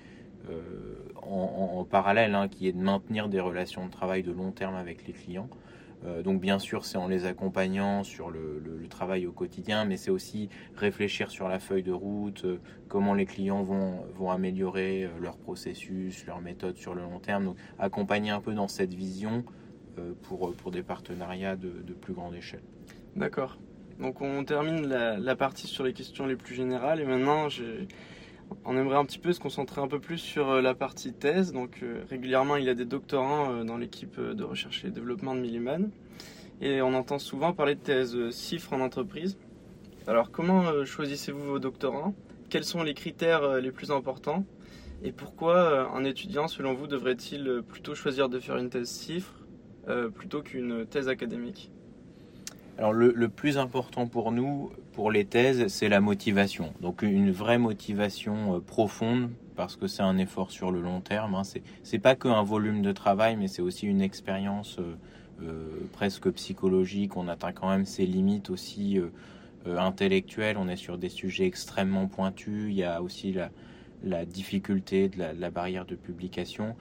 euh, 0.50 0.96
en, 1.22 1.78
en, 1.80 1.84
parallèle, 1.86 2.36
hein, 2.36 2.48
qui 2.48 2.68
est 2.68 2.72
de 2.72 2.82
maintenir 2.82 3.30
des 3.30 3.40
relations 3.40 3.86
de 3.86 3.92
travail 3.92 4.24
de 4.24 4.32
long 4.32 4.52
terme 4.52 4.76
avec 4.76 5.08
les 5.08 5.14
clients. 5.14 5.50
Euh, 6.06 6.22
donc 6.22 6.42
bien 6.42 6.60
sûr, 6.60 6.86
c'est 6.86 6.98
en 6.98 7.08
les 7.08 7.26
accompagnant 7.26 8.04
sur 8.04 8.30
le, 8.30 8.62
travail 8.90 9.26
au 9.26 9.32
quotidien, 9.32 9.86
mais 9.86 9.98
c'est 9.98 10.12
aussi 10.12 10.50
réfléchir 10.76 11.32
sur 11.32 11.48
la 11.48 11.58
feuille 11.58 11.82
de 11.82 11.92
route, 11.92 12.46
euh, 12.46 12.60
comment 12.90 13.16
les 13.16 13.26
clients 13.26 13.64
vont, 13.64 14.06
vont 14.14 14.30
améliorer 14.30 15.06
euh, 15.06 15.10
leur 15.20 15.38
processus, 15.38 16.24
leur 16.28 16.42
méthode 16.42 16.78
sur 16.78 16.94
le 16.94 17.02
long 17.02 17.20
terme. 17.20 17.46
Donc 17.46 17.58
accompagner 17.80 18.30
un 18.30 18.40
peu 18.40 18.54
dans 18.54 18.68
cette 18.68 18.94
vision 18.94 19.44
pour, 20.24 20.54
pour 20.54 20.72
des 20.72 20.84
partenariats 20.84 21.56
de, 21.56 21.94
plus 21.94 22.14
grande 22.14 22.36
échelle. 22.36 22.62
D'accord. 23.16 23.58
Donc 24.00 24.22
on 24.22 24.44
termine 24.44 24.88
la, 24.88 25.36
partie 25.36 25.68
sur 25.68 25.84
les 25.84 25.94
questions 25.94 26.28
les 26.28 26.36
plus 26.36 26.54
générales 26.54 27.00
et 27.00 27.06
maintenant 27.06 27.50
j'ai 27.50 27.88
on 28.66 28.78
aimerait 28.78 28.98
un 28.98 29.06
petit 29.06 29.20
peu 29.20 29.34
se 29.34 29.40
concentrer 29.40 29.82
un 29.82 29.88
peu 29.88 30.00
plus 30.00 30.18
sur 30.18 30.50
euh, 30.50 30.62
la 30.62 30.74
partie 30.74 31.14
thèse. 31.14 31.52
Donc 31.52 31.80
euh, 31.84 32.04
régulièrement, 32.10 32.56
il 32.56 32.66
y 32.66 32.70
a 32.70 32.74
des 32.74 32.86
doctorants 32.86 33.52
euh, 33.52 33.64
dans 33.64 33.78
l'équipe 33.78 34.20
de 34.20 34.44
recherche 34.44 34.86
et 34.86 34.90
développement 34.90 35.36
de 35.36 35.42
Milliman. 35.42 35.92
Et 36.62 36.82
on 36.82 36.94
entend 36.94 37.20
souvent 37.20 37.54
parler 37.54 37.76
de 37.76 37.82
thèse 37.82 38.18
chiffres 38.32 38.74
en 38.74 38.82
entreprise. 38.82 39.38
Alors 40.08 40.32
comment 40.32 40.86
choisissez-vous 40.86 41.44
vos 41.44 41.60
doctorants? 41.60 42.14
Quels 42.50 42.64
sont 42.64 42.84
les 42.84 42.94
critères 42.94 43.60
les 43.60 43.72
plus 43.72 43.92
importants? 43.92 44.46
Et 45.04 45.12
pourquoi 45.12 45.90
un 45.92 46.04
étudiant, 46.06 46.48
selon 46.48 46.74
vous, 46.74 46.88
devrait-il 46.88 47.62
plutôt 47.68 47.96
choisir 47.96 48.30
de 48.30 48.40
faire 48.40 48.58
une 48.58 48.70
thèse 48.70 49.04
chiffre 49.06 49.34
plutôt 50.14 50.42
qu'une 50.42 50.86
thèse 50.86 51.10
académique? 51.10 51.72
Alors 52.78 52.92
le, 52.94 53.30
plus 53.30 53.58
important 53.58 54.08
pour 54.08 54.32
nous, 54.32 54.72
pour 54.94 55.12
les 55.12 55.26
thèses, 55.26 55.68
c'est 55.68 55.90
la 55.90 56.02
motivation. 56.02 56.74
Donc 56.82 57.04
une 57.04 57.32
vraie 57.32 57.60
motivation 57.60 58.56
euh, 58.56 58.60
profonde, 58.60 59.30
parce 59.56 59.76
que 59.76 59.86
c'est 59.86 60.02
un 60.02 60.18
effort 60.18 60.50
sur 60.50 60.72
le 60.72 60.82
long 60.82 61.00
terme. 61.00 61.36
Hein. 61.36 61.44
C'est 61.84 62.00
pas 62.00 62.16
qu'un 62.16 62.42
volume 62.42 62.82
de 62.82 62.92
travail, 62.92 63.36
mais 63.36 63.48
c'est 63.48 63.62
aussi 63.62 63.86
une 63.86 64.02
expérience 64.02 64.80
euh, 64.80 64.96
euh, 65.44 65.68
presque 65.92 66.32
psychologique. 66.32 67.16
On 67.16 67.28
atteint 67.28 67.52
quand 67.52 67.70
même 67.70 67.86
ses 67.86 68.08
limites 68.08 68.50
aussi 68.50 69.00
intellectuelles. 69.66 70.58
On 70.58 70.68
est 70.68 70.76
sur 70.76 70.98
des 70.98 71.10
sujets 71.10 71.46
extrêmement 71.46 72.08
pointus. 72.08 72.66
Il 72.70 72.76
y 72.76 72.84
a 72.84 73.04
aussi 73.04 73.36
la, 74.04 74.26
difficulté 74.26 75.10
de 75.10 75.24
la, 75.40 75.52
barrière 75.52 75.86
de 75.86 75.96
publication. 75.96 76.76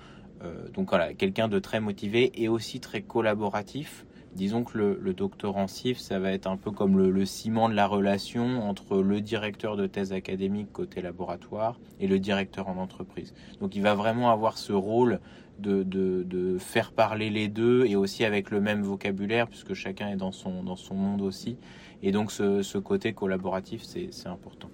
donc 0.75 0.89
voilà, 0.89 1.15
quelqu'un 1.15 1.49
de 1.49 1.59
très 1.59 1.81
motivé 1.81 2.33
et 2.35 2.49
aussi 2.49 2.81
très 2.81 3.03
collaboratif 3.03 4.07
disons 4.35 4.65
que 4.65 4.79
le, 4.79 5.15
doctorant 5.15 5.67
CIF, 5.67 5.99
ça 5.99 6.19
va 6.19 6.33
être 6.33 6.47
un 6.47 6.57
peu 6.57 6.71
comme 6.71 6.99
le, 6.99 7.25
ciment 7.25 7.69
de 7.69 7.75
la 7.75 7.87
relation 7.87 8.69
entre 8.69 8.99
le 9.03 9.21
directeur 9.21 9.77
de 9.77 9.87
thèse 9.87 10.13
académique 10.13 10.73
côté 10.73 11.03
laboratoire 11.03 11.79
et 12.01 12.07
le 12.07 12.19
directeur 12.19 12.69
en 12.69 12.77
entreprise. 12.77 13.35
Donc 13.61 13.77
il 13.77 13.83
va 13.83 13.95
vraiment 13.95 14.31
avoir 14.31 14.59
ce 14.59 14.73
rôle 14.73 15.21
de, 15.59 16.57
faire 16.59 16.93
parler 16.93 17.31
les 17.31 17.49
deux 17.49 17.85
et 17.87 17.95
aussi 17.95 18.25
avec 18.25 18.51
le 18.51 18.61
même 18.61 18.83
vocabulaire 18.83 19.47
puisque 19.49 19.75
chacun 19.75 20.09
est 20.09 20.17
dans 20.17 20.33
son, 20.33 20.63
dans 20.63 20.77
son 20.77 20.95
monde 20.95 21.23
aussi. 21.23 21.57
Et 22.03 22.11
donc 22.11 22.33
ce, 22.33 22.63
ce 22.63 22.79
côté 22.79 23.13
collaboratif, 23.13 23.83
c'est 23.83 24.27
important. 24.27 24.71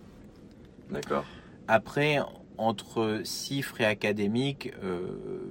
D'accord. 0.91 1.25
Après, 1.67 2.19
entre 2.59 3.21
cifres 3.25 3.81
et 3.81 3.85
académique, 3.85 4.73
euh, 4.83 5.01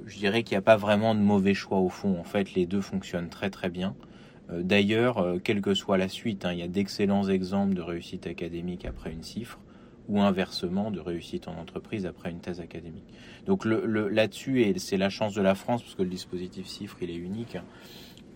je 0.05 0.17
dirais 0.17 0.43
qu'il 0.43 0.55
n'y 0.55 0.59
a 0.59 0.61
pas 0.61 0.77
vraiment 0.77 1.15
de 1.15 1.21
mauvais 1.21 1.53
choix 1.53 1.79
au 1.79 1.89
fond. 1.89 2.19
En 2.19 2.23
fait, 2.23 2.53
les 2.53 2.65
deux 2.65 2.81
fonctionnent 2.81 3.29
très 3.29 3.49
très 3.49 3.69
bien. 3.69 3.95
Euh, 4.49 4.61
d'ailleurs, 4.61 5.17
euh, 5.19 5.39
quelle 5.39 5.61
que 5.61 5.73
soit 5.73 5.97
la 5.97 6.09
suite, 6.09 6.45
hein, 6.45 6.51
il 6.51 6.59
y 6.59 6.63
a 6.63 6.67
d'excellents 6.67 7.27
exemples 7.29 7.73
de 7.73 7.81
réussite 7.81 8.27
académique 8.27 8.85
après 8.85 9.11
une 9.11 9.23
cifre 9.23 9.59
ou 10.09 10.21
inversement 10.21 10.91
de 10.91 10.99
réussite 10.99 11.47
en 11.47 11.57
entreprise 11.57 12.05
après 12.05 12.29
une 12.29 12.39
thèse 12.39 12.61
académique. 12.61 13.07
Donc 13.45 13.65
là-dessus, 13.65 14.73
c'est 14.77 14.95
la 14.95 15.09
chance 15.09 15.33
de 15.33 15.41
la 15.41 15.53
France, 15.53 15.83
parce 15.83 15.95
que 15.95 16.03
le 16.03 16.09
dispositif 16.09 16.65
cifre, 16.65 16.95
il 17.01 17.09
est 17.09 17.15
unique, 17.15 17.57
hein, 17.57 17.65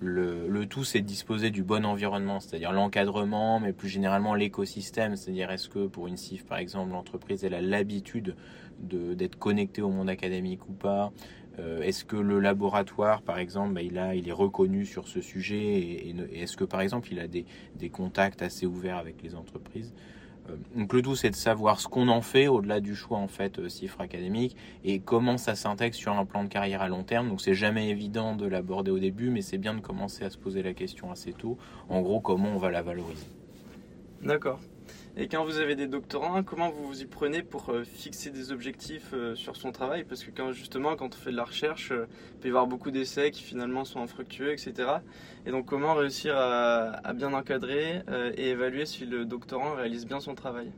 le, 0.01 0.65
tout, 0.65 0.83
c'est 0.83 1.01
disposer 1.01 1.51
du 1.51 1.63
bon 1.63 1.85
environnement, 1.85 2.39
c'est-à-dire 2.39 2.71
l'encadrement, 2.71 3.59
mais 3.59 3.71
plus 3.71 3.87
généralement 3.87 4.33
l'écosystème, 4.33 5.15
c'est-à-dire 5.15 5.51
est-ce 5.51 5.69
que 5.69 5.85
pour 5.85 6.07
une 6.07 6.17
CIF, 6.17 6.43
par 6.45 6.57
exemple, 6.57 6.91
l'entreprise, 6.91 7.43
elle 7.43 7.53
a 7.53 7.61
l'habitude 7.61 8.35
d'être 8.79 9.37
connectée 9.37 9.83
au 9.83 9.89
monde 9.89 10.09
académique 10.09 10.67
ou 10.67 10.73
pas? 10.73 11.11
Euh, 11.59 11.81
Est-ce 11.81 12.03
que 12.03 12.15
le 12.15 12.39
laboratoire, 12.39 13.21
par 13.21 13.37
exemple, 13.37 13.73
bah, 13.73 13.81
il, 13.81 14.27
est 14.27 14.31
reconnu 14.31 14.85
sur 14.85 15.07
ce 15.07 15.21
sujet 15.21 15.57
et, 15.57 16.15
est-ce 16.33 16.57
que, 16.57 16.63
par 16.63 16.81
exemple, 16.81 17.09
il 17.11 17.19
a 17.19 17.27
des, 17.27 17.45
contacts 17.89 18.41
assez 18.41 18.65
ouverts 18.65 18.97
avec 18.97 19.21
les 19.21 19.35
entreprises? 19.35 19.93
Donc 20.75 20.93
le 20.93 21.01
tout 21.01 21.15
c'est 21.15 21.29
de 21.29 21.35
savoir 21.35 21.79
ce 21.79 21.87
qu'on 21.87 22.07
en 22.07 22.21
fait 22.21 22.47
au-delà 22.47 22.79
du 22.79 22.95
choix 22.95 23.17
en 23.17 23.27
fait 23.27 23.59
euh, 23.59 23.69
cifre 23.69 24.01
académique 24.01 24.55
et 24.83 24.99
comment 24.99 25.37
ça 25.37 25.55
s'intègre 25.55 25.95
sur 25.95 26.13
un 26.13 26.25
plan 26.25 26.43
de 26.43 26.49
carrière 26.49 26.81
à 26.81 26.89
long 26.89 27.03
terme. 27.03 27.29
Donc 27.29 27.41
c'est 27.41 27.53
jamais 27.53 27.89
évident 27.89 28.35
de 28.35 28.45
l'aborder 28.47 28.91
au 28.91 28.99
début, 28.99 29.29
mais 29.29 29.41
c'est 29.41 29.57
bien 29.57 29.73
de 29.73 29.81
commencer 29.81 30.23
à 30.23 30.29
se 30.29 30.37
poser 30.37 30.63
la 30.63 30.73
question 30.73 31.11
assez 31.11 31.33
tôt. 31.33 31.57
En 31.89 32.01
gros, 32.01 32.19
comment 32.19 32.49
on 32.49 32.57
va 32.57 32.71
la 32.71 32.81
valoriser. 32.81 33.27
D'accord. 34.21 34.59
Et 35.17 35.27
quand 35.27 35.43
vous 35.43 35.57
avez 35.57 35.75
des 35.75 35.87
doctorants, 35.87 36.41
comment 36.41 36.69
vous 36.69 36.87
vous 36.87 37.01
y 37.01 37.05
prenez 37.05 37.43
pour 37.43 37.69
euh, 37.69 37.83
fixer 37.83 38.29
des 38.29 38.53
objectifs 38.53 39.09
euh, 39.13 39.35
sur 39.35 39.57
son 39.57 39.73
travail? 39.73 40.05
Parce 40.05 40.23
que 40.23 40.31
justement, 40.53 40.95
quand 40.95 41.13
on 41.13 41.17
fait 41.17 41.31
de 41.31 41.35
la 41.35 41.43
recherche, 41.43 41.91
euh, 41.91 42.07
il 42.35 42.39
peut 42.39 42.47
y 42.47 42.51
avoir 42.51 42.65
beaucoup 42.65 42.91
d'essais 42.91 43.29
qui 43.31 43.43
finalement 43.43 43.83
sont 43.83 43.99
infructueux, 44.01 44.53
etc. 44.53 44.89
Et 45.45 45.51
donc 45.51 45.65
comment 45.65 45.95
réussir 45.95 46.35
à, 46.37 47.13
bien 47.13 47.33
encadrer 47.33 48.03
et 48.37 48.49
évaluer 48.51 48.85
si 48.85 49.05
le 49.05 49.25
doctorant 49.25 49.73
réalise 49.75 50.05
bien 50.05 50.21
son 50.21 50.33
travail? 50.33 50.71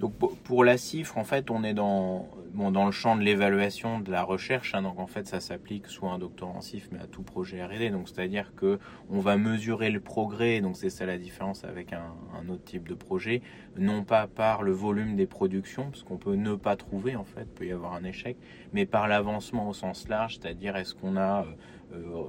Donc 0.00 0.14
pour 0.42 0.64
la 0.64 0.76
cifre, 0.78 1.16
en 1.16 1.24
fait, 1.24 1.50
on 1.50 1.62
est 1.62 1.74
dans, 1.74 2.28
le 2.54 2.90
champ 2.90 3.14
de 3.16 3.22
l'évaluation 3.22 4.00
de 4.00 4.10
la 4.10 4.24
recherche. 4.24 4.74
Hein. 4.74 4.82
donc 4.82 4.98
en 4.98 5.06
fait, 5.06 5.28
ça 5.28 5.38
s'applique 5.38 5.86
soit 5.86 6.10
à 6.10 6.14
un 6.14 6.18
doctorat 6.18 6.52
en 6.56 6.60
CIF, 6.60 6.88
mais 6.90 6.98
à 6.98 7.06
tout 7.06 7.22
projet 7.22 7.64
R&D. 7.64 7.90
Donc 7.90 8.08
c'est-à-dire 8.08 8.52
que 8.56 8.80
on 9.10 9.20
va 9.20 9.36
mesurer 9.36 9.90
le 9.90 10.00
progrès. 10.00 10.60
Donc 10.60 10.76
c'est 10.76 10.90
ça 10.90 11.06
la 11.06 11.18
différence 11.18 11.64
avec 11.64 11.92
un, 11.92 12.48
autre 12.48 12.64
type 12.64 12.88
de 12.88 12.94
projet, 12.94 13.42
non 13.76 14.02
pas 14.02 14.26
par 14.26 14.62
le 14.62 14.72
volume 14.72 15.14
des 15.14 15.26
productions, 15.26 15.84
parce 15.84 16.02
qu'on 16.02 16.16
peut 16.16 16.34
ne 16.34 16.56
pas 16.56 16.74
trouver 16.74 17.14
en 17.14 17.24
fait, 17.24 17.44
peut 17.44 17.66
y 17.66 17.72
avoir 17.72 17.94
un 17.94 18.02
échec, 18.02 18.36
mais 18.72 18.86
par 18.86 19.06
l'avancement 19.06 19.68
au 19.68 19.72
sens 19.72 20.08
large, 20.08 20.38
c'est-à-dire 20.40 20.76
est-ce 20.76 20.96
qu'on 20.96 21.16
a 21.16 21.42
euh, 21.42 21.44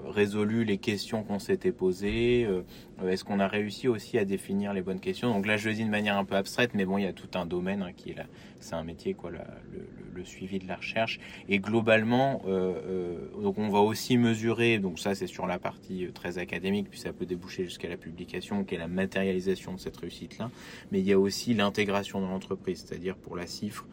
résolu 0.06 0.64
les 0.64 0.78
questions 0.78 1.24
qu'on 1.24 1.40
s'était 1.40 1.72
posées 1.72 2.46
euh, 2.46 3.10
Est-ce 3.10 3.24
qu'on 3.24 3.40
a 3.40 3.48
réussi 3.48 3.88
aussi 3.88 4.18
à 4.18 4.26
définir 4.26 4.74
les 4.74 4.82
bonnes 4.82 5.00
questions? 5.00 5.34
Donc 5.34 5.46
là, 5.46 5.58
je 5.58 5.70
le 5.70 5.76
dis 5.76 5.84
de 5.84 5.90
manière 5.90 6.18
un 6.18 6.26
peu 6.26 6.36
abstraite, 6.36 6.72
mais 6.74 6.86
bon, 6.86 6.98
il 6.98 7.04
y 7.04 7.08
a 7.08 7.14
tout 7.14 7.30
un 7.36 7.46
domaine 7.46 7.82
hein, 7.82 7.92
qui 7.96 8.12
est 8.12 8.16
là. 8.16 8.26
C'est 8.60 8.76
un 8.76 8.84
métier, 8.84 9.14
quoi, 9.14 9.32
le, 9.32 10.24
suivi 10.24 10.60
de 10.60 10.68
la 10.68 10.78
recherche. 10.78 11.20
Et 11.50 11.60
globalement, 11.60 12.44
euh, 12.48 13.18
donc 13.42 13.58
on 13.58 13.68
va 13.68 13.80
aussi 13.80 14.18
mesurer. 14.18 14.80
Donc 14.80 15.00
ça, 15.00 15.16
c'est 15.16 15.28
sur 15.28 15.48
la 15.48 15.60
partie 15.60 16.08
très 16.14 16.38
académique, 16.38 16.90
puis 16.90 17.00
ça 17.00 17.12
peut 17.12 17.26
déboucher 17.26 17.66
jusqu'à 17.66 17.90
la 17.90 17.98
publication, 17.98 18.64
qui 18.64 18.76
est 18.76 18.78
la 18.78 18.88
matérialisation 18.88 19.74
de 19.74 19.80
cette 19.80 19.98
réussite-là. 19.98 20.50
Mais 20.92 21.00
il 21.00 21.06
y 21.06 21.12
a 21.12 21.20
aussi 21.20 21.54
l'intégration 21.54 22.22
dans 22.22 22.30
l'entreprise, 22.30 22.86
c'est-à-dire 22.88 23.18
pour 23.18 23.36
la 23.36 23.48
cifre 23.48 23.86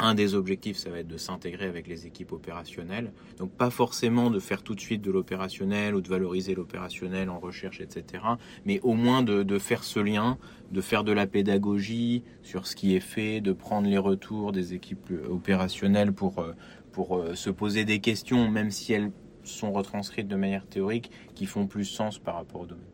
un 0.00 0.14
des 0.14 0.34
objectifs, 0.34 0.78
ça 0.78 0.90
va 0.90 0.98
être 0.98 1.08
de 1.08 1.18
s'intégrer 1.18 1.66
avec 1.66 1.86
les 1.86 2.06
équipes 2.06 2.32
opérationnelles. 2.32 3.12
Donc 3.38 3.52
pas 3.52 3.70
forcément 3.70 4.30
de 4.30 4.40
faire 4.40 4.62
tout 4.62 4.74
de 4.74 4.80
suite 4.80 5.02
de 5.02 5.10
l'opérationnel 5.10 5.94
ou 5.94 6.00
de 6.00 6.08
valoriser 6.08 6.54
l'opérationnel 6.54 7.28
en 7.28 7.38
recherche, 7.38 7.80
etc. 7.80 8.24
Mais 8.64 8.80
au 8.80 8.94
moins 8.94 9.22
de, 9.22 9.58
faire 9.58 9.84
ce 9.84 10.00
lien, 10.00 10.38
de 10.72 10.80
faire 10.80 11.04
de 11.04 11.12
la 11.12 11.26
pédagogie 11.26 12.24
sur 12.42 12.66
ce 12.66 12.74
qui 12.74 12.96
est 12.96 13.00
fait, 13.00 13.40
de 13.40 13.52
prendre 13.52 13.88
les 13.88 13.98
retours 13.98 14.52
des 14.52 14.72
équipes 14.72 15.12
opérationnelles 15.28 16.12
pour, 16.12 16.38
euh, 16.38 16.54
pour 16.92 17.18
euh, 17.18 17.34
se 17.34 17.50
poser 17.50 17.84
des 17.84 18.00
questions, 18.00 18.50
même 18.50 18.70
si 18.70 18.94
elles 18.94 19.12
sont 19.44 19.70
retranscrites 19.70 20.28
de 20.28 20.36
manière 20.36 20.66
théorique, 20.66 21.10
qui 21.34 21.44
font 21.44 21.66
plus 21.66 21.84
sens 21.84 22.18
par 22.18 22.36
rapport 22.36 22.62
au 22.62 22.66
domaine. 22.66 22.86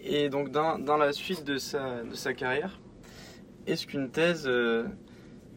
Et 0.00 0.28
donc 0.28 0.50
dans, 0.50 0.80
dans 0.80 0.96
la 0.96 1.12
suite 1.12 1.44
de 1.44 1.58
sa, 1.58 2.02
de 2.02 2.14
sa 2.14 2.34
carrière, 2.34 2.80
est-ce 3.68 3.86
qu'une 3.86 4.10
thèse... 4.10 4.48
Euh, 4.48 4.84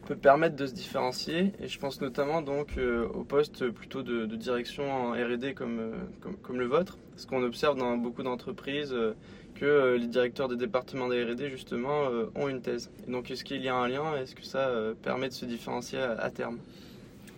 peut 0.06 0.16
permettre 0.16 0.56
de 0.56 0.66
se 0.66 0.72
différencier. 0.72 1.52
Et 1.60 1.68
je 1.68 1.78
pense 1.78 2.00
notamment 2.00 2.40
donc 2.40 2.78
euh, 2.78 3.06
au 3.08 3.24
poste 3.24 3.68
plutôt 3.70 4.02
de, 4.02 4.24
direction 4.36 4.90
en 4.90 5.10
R&D 5.12 5.54
comme, 5.54 5.78
euh, 5.78 5.92
comme, 6.20 6.36
comme, 6.36 6.58
le 6.58 6.66
vôtre, 6.66 6.96
parce 7.10 7.26
qu'on 7.26 7.42
observe 7.42 7.76
dans 7.76 7.96
beaucoup 7.96 8.22
d'entreprises 8.22 8.92
euh, 8.92 9.14
que 9.54 9.96
les 9.96 10.06
directeurs 10.06 10.48
des 10.48 10.56
départements 10.56 11.08
de 11.08 11.14
R&D 11.14 11.48
justement 11.48 12.08
ont 12.34 12.48
une 12.48 12.60
thèse. 12.60 12.90
Et 13.08 13.10
donc 13.10 13.30
est-ce 13.30 13.42
qu'il 13.42 13.62
y 13.62 13.68
a 13.68 13.74
un 13.74 13.88
lien? 13.88 14.14
Est-ce 14.16 14.34
que 14.34 14.44
ça 14.44 14.70
permet 15.02 15.28
de 15.28 15.32
se 15.32 15.46
différencier 15.46 15.98
à 15.98 16.30
terme? 16.30 16.58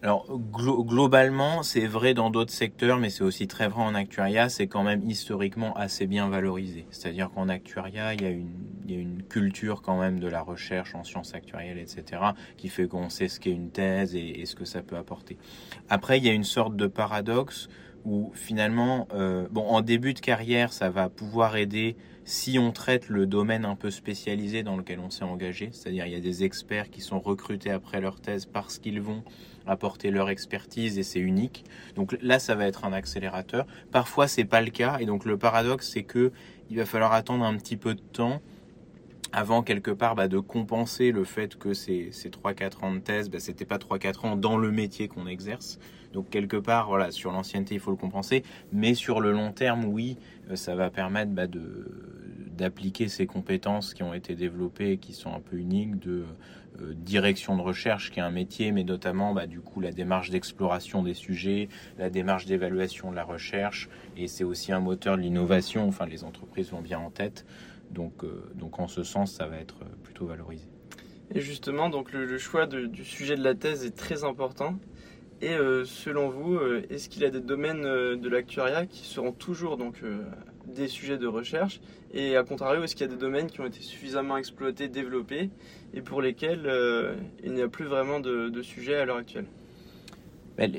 Alors 0.03 0.27
globalement, 0.53 1.63
c'est 1.63 1.87
vrai 1.87 2.15
dans 2.15 2.31
d'autres 2.31 2.53
secteurs, 2.53 2.99
mais 2.99 3.11
c'est 3.11 3.25
aussi 3.25 3.49
très 3.49 3.69
vrai 3.69 3.83
en 3.83 3.95
actuariat. 3.95 4.49
C'est 4.49 4.69
quand 4.69 4.85
même 4.85 5.09
historiquement 5.09 5.75
assez 5.77 6.07
bien 6.07 6.29
valorisé. 6.29 6.87
C'est-à-dire 6.91 7.31
qu'en 7.31 7.49
actuariat, 7.49 8.15
il 8.15 8.23
y, 8.23 8.27
a 8.27 8.31
une, 8.31 8.53
il 8.87 8.95
y 8.95 8.97
a 8.97 9.01
une 9.01 9.23
culture 9.23 9.83
quand 9.83 9.99
même 9.99 10.21
de 10.21 10.29
la 10.29 10.41
recherche 10.41 10.95
en 10.95 11.03
sciences 11.03 11.35
actuarielles, 11.35 11.79
etc., 11.79 12.23
qui 12.57 12.69
fait 12.69 12.87
qu'on 12.87 13.09
sait 13.09 13.29
ce 13.29 13.41
qu'est 13.41 13.51
une 13.51 13.71
thèse 13.71 14.15
et, 14.15 14.45
ce 14.47 14.55
que 14.55 14.65
ça 14.65 14.83
peut 14.83 14.97
apporter. 14.97 15.37
Après, 15.89 16.19
il 16.19 16.25
y 16.25 16.29
a 16.29 16.33
une 16.33 16.45
sorte 16.45 16.77
de 16.77 16.87
paradoxe 16.87 17.69
où 18.05 18.31
finalement, 18.35 19.09
euh, 19.13 19.49
bon, 19.51 19.67
en 19.67 19.81
début 19.81 20.15
de 20.15 20.21
carrière, 20.21 20.73
ça 20.73 20.91
va 20.91 21.09
pouvoir 21.09 21.57
aider 21.57 21.97
si 22.29 22.59
on 22.59 22.73
traite 22.73 23.09
le 23.09 23.27
domaine 23.27 23.65
un 23.65 23.75
peu 23.75 23.91
spécialisé 23.91 24.63
dans 24.63 24.77
lequel 24.77 25.01
on 25.01 25.09
s'est 25.09 25.25
engagé, 25.25 25.71
c'est-à-dire 25.73 26.07
il 26.07 26.13
y 26.13 26.17
a 26.17 26.21
des 26.21 26.45
experts 26.45 26.91
qui 26.91 27.01
sont 27.01 27.21
recrutés 27.21 27.71
après 27.71 28.03
leur 28.03 28.21
thèse 28.21 28.45
parce 28.45 28.79
qu'ils 28.79 29.01
vont 29.01 29.25
apporter 29.71 30.11
leur 30.11 30.31
expertise 30.31 30.99
et 30.99 31.03
c'est 31.03 31.21
unique. 31.21 31.65
Donc 31.95 32.17
là, 32.23 32.39
ça 32.39 32.55
va 32.55 32.67
être 32.67 32.85
un 32.85 32.93
accélérateur. 32.93 33.67
Parfois, 33.91 34.29
c'est 34.29 34.45
pas 34.45 34.61
le 34.61 34.71
cas 34.71 34.99
et 35.01 35.07
donc 35.07 35.25
le 35.25 35.37
paradoxe, 35.37 35.91
c'est 35.93 36.03
que 36.03 36.33
il 36.71 36.77
va 36.77 36.87
falloir 36.87 37.13
attendre 37.13 37.45
un 37.45 37.57
petit 37.57 37.77
peu 37.77 37.95
de 37.95 38.01
temps 38.01 38.41
avant 39.33 39.63
quelque 39.63 39.91
part 39.91 40.15
bah, 40.15 40.29
de 40.29 40.39
compenser 40.39 41.13
le 41.13 41.25
fait 41.25 41.57
que 41.57 41.75
ces, 41.75 42.11
ces 42.13 42.31
3-4 42.31 42.85
ans 42.85 42.95
de 42.95 43.01
thèse, 43.01 43.29
bah, 43.31 43.41
c'était 43.41 43.65
pas 43.65 43.79
3-4 43.79 44.27
ans 44.27 44.37
dans 44.37 44.57
le 44.57 44.71
métier 44.71 45.09
qu'on 45.09 45.27
exerce. 45.27 45.79
Donc 46.13 46.31
quelque 46.31 46.57
part, 46.57 46.89
voilà, 46.89 47.11
sur 47.11 47.33
l'ancienneté, 47.33 47.75
il 47.75 47.81
faut 47.81 47.91
le 47.91 47.97
compenser, 47.97 48.43
mais 48.73 48.95
sur 48.95 49.21
le 49.21 49.33
long 49.33 49.53
terme, 49.53 49.85
oui, 49.85 50.17
euh, 50.51 50.57
ça 50.57 50.75
va 50.75 50.91
permettre 50.91 51.33
bah, 51.33 51.47
de 51.47 52.18
d'appliquer 52.59 53.09
ces 53.09 53.27
compétences 53.27 53.95
qui 53.95 54.03
ont 54.03 54.13
été 54.13 54.35
développées 54.35 54.93
et 54.93 54.99
qui 54.99 55.15
sont 55.15 55.33
un 55.33 55.41
peu 55.41 55.57
uniques 55.57 55.99
de 55.99 56.25
euh, 56.81 56.93
direction 56.95 57.57
de 57.57 57.63
recherche 57.63 58.11
qui 58.11 58.19
est 58.19 58.23
un 58.23 58.31
métier, 58.31 58.73
mais 58.73 58.85
notamment 58.85 59.33
bah, 59.33 59.47
du 59.47 59.61
coup 59.61 59.81
la 59.81 59.93
démarche 59.93 60.31
d'exploration 60.31 61.03
des 61.03 61.15
sujets, 61.15 61.69
la 61.97 62.11
démarche 62.11 62.45
d'évaluation 62.47 63.11
de 63.11 63.17
la 63.17 63.25
recherche, 63.25 63.89
et 64.17 64.27
c'est 64.27 64.45
aussi 64.45 64.73
un 64.73 64.81
moteur 64.81 65.17
de 65.17 65.23
l'innovation. 65.23 65.89
Enfin, 65.89 66.07
les 66.07 66.25
entreprises 66.25 66.71
vont 66.71 66.83
bien 66.83 66.99
en 66.99 67.11
tête, 67.11 67.47
donc 67.91 68.25
euh, 68.25 68.51
donc 68.55 68.81
en 68.81 68.89
ce 68.89 69.05
sens, 69.05 69.33
ça 69.33 69.47
va 69.47 69.57
être 69.57 69.79
plutôt 70.03 70.27
valorisé. 70.27 70.67
Et 71.35 71.41
justement, 71.41 71.91
donc 71.91 72.13
le, 72.13 72.39
choix 72.39 72.67
du 72.67 73.05
sujet 73.05 73.37
de 73.37 73.45
la 73.45 73.55
thèse 73.55 73.85
est 73.85 73.97
très 73.97 74.25
important. 74.25 74.79
Et 75.41 75.57
selon 75.85 76.31
vous, 76.31 76.59
est-ce 76.91 77.09
qu'il 77.09 77.23
y 77.23 77.25
a 77.25 77.31
des 77.31 77.41
domaines 77.41 77.83
de 77.83 78.29
l'actuariat 78.29 78.87
qui 78.87 79.07
seront 79.07 79.33
toujours 79.33 79.77
donc 79.77 80.03
des 80.67 80.89
sujets 80.89 81.19
de 81.19 81.27
recherche? 81.29 81.81
Et 82.13 82.37
à 82.37 82.43
contrario, 82.43 82.83
est-ce 82.83 82.97
qu'il 82.97 83.07
y 83.07 83.11
a 83.11 83.13
des 83.13 83.21
domaines 83.21 83.47
qui 83.47 83.61
ont 83.61 83.67
été 83.67 83.81
suffisamment 83.81 84.37
exploités, 84.37 84.89
développés 84.89 85.51
et 85.95 86.01
pour 86.01 86.23
lesquels 86.23 86.69
il 87.45 87.53
n'y 87.53 87.63
a 87.63 87.69
plus 87.69 87.85
vraiment 87.85 88.19
de, 88.19 88.49
de 88.49 88.63
sujets 88.63 88.97
à 88.97 89.05
l'heure 89.05 89.19
actuelle? 89.19 89.47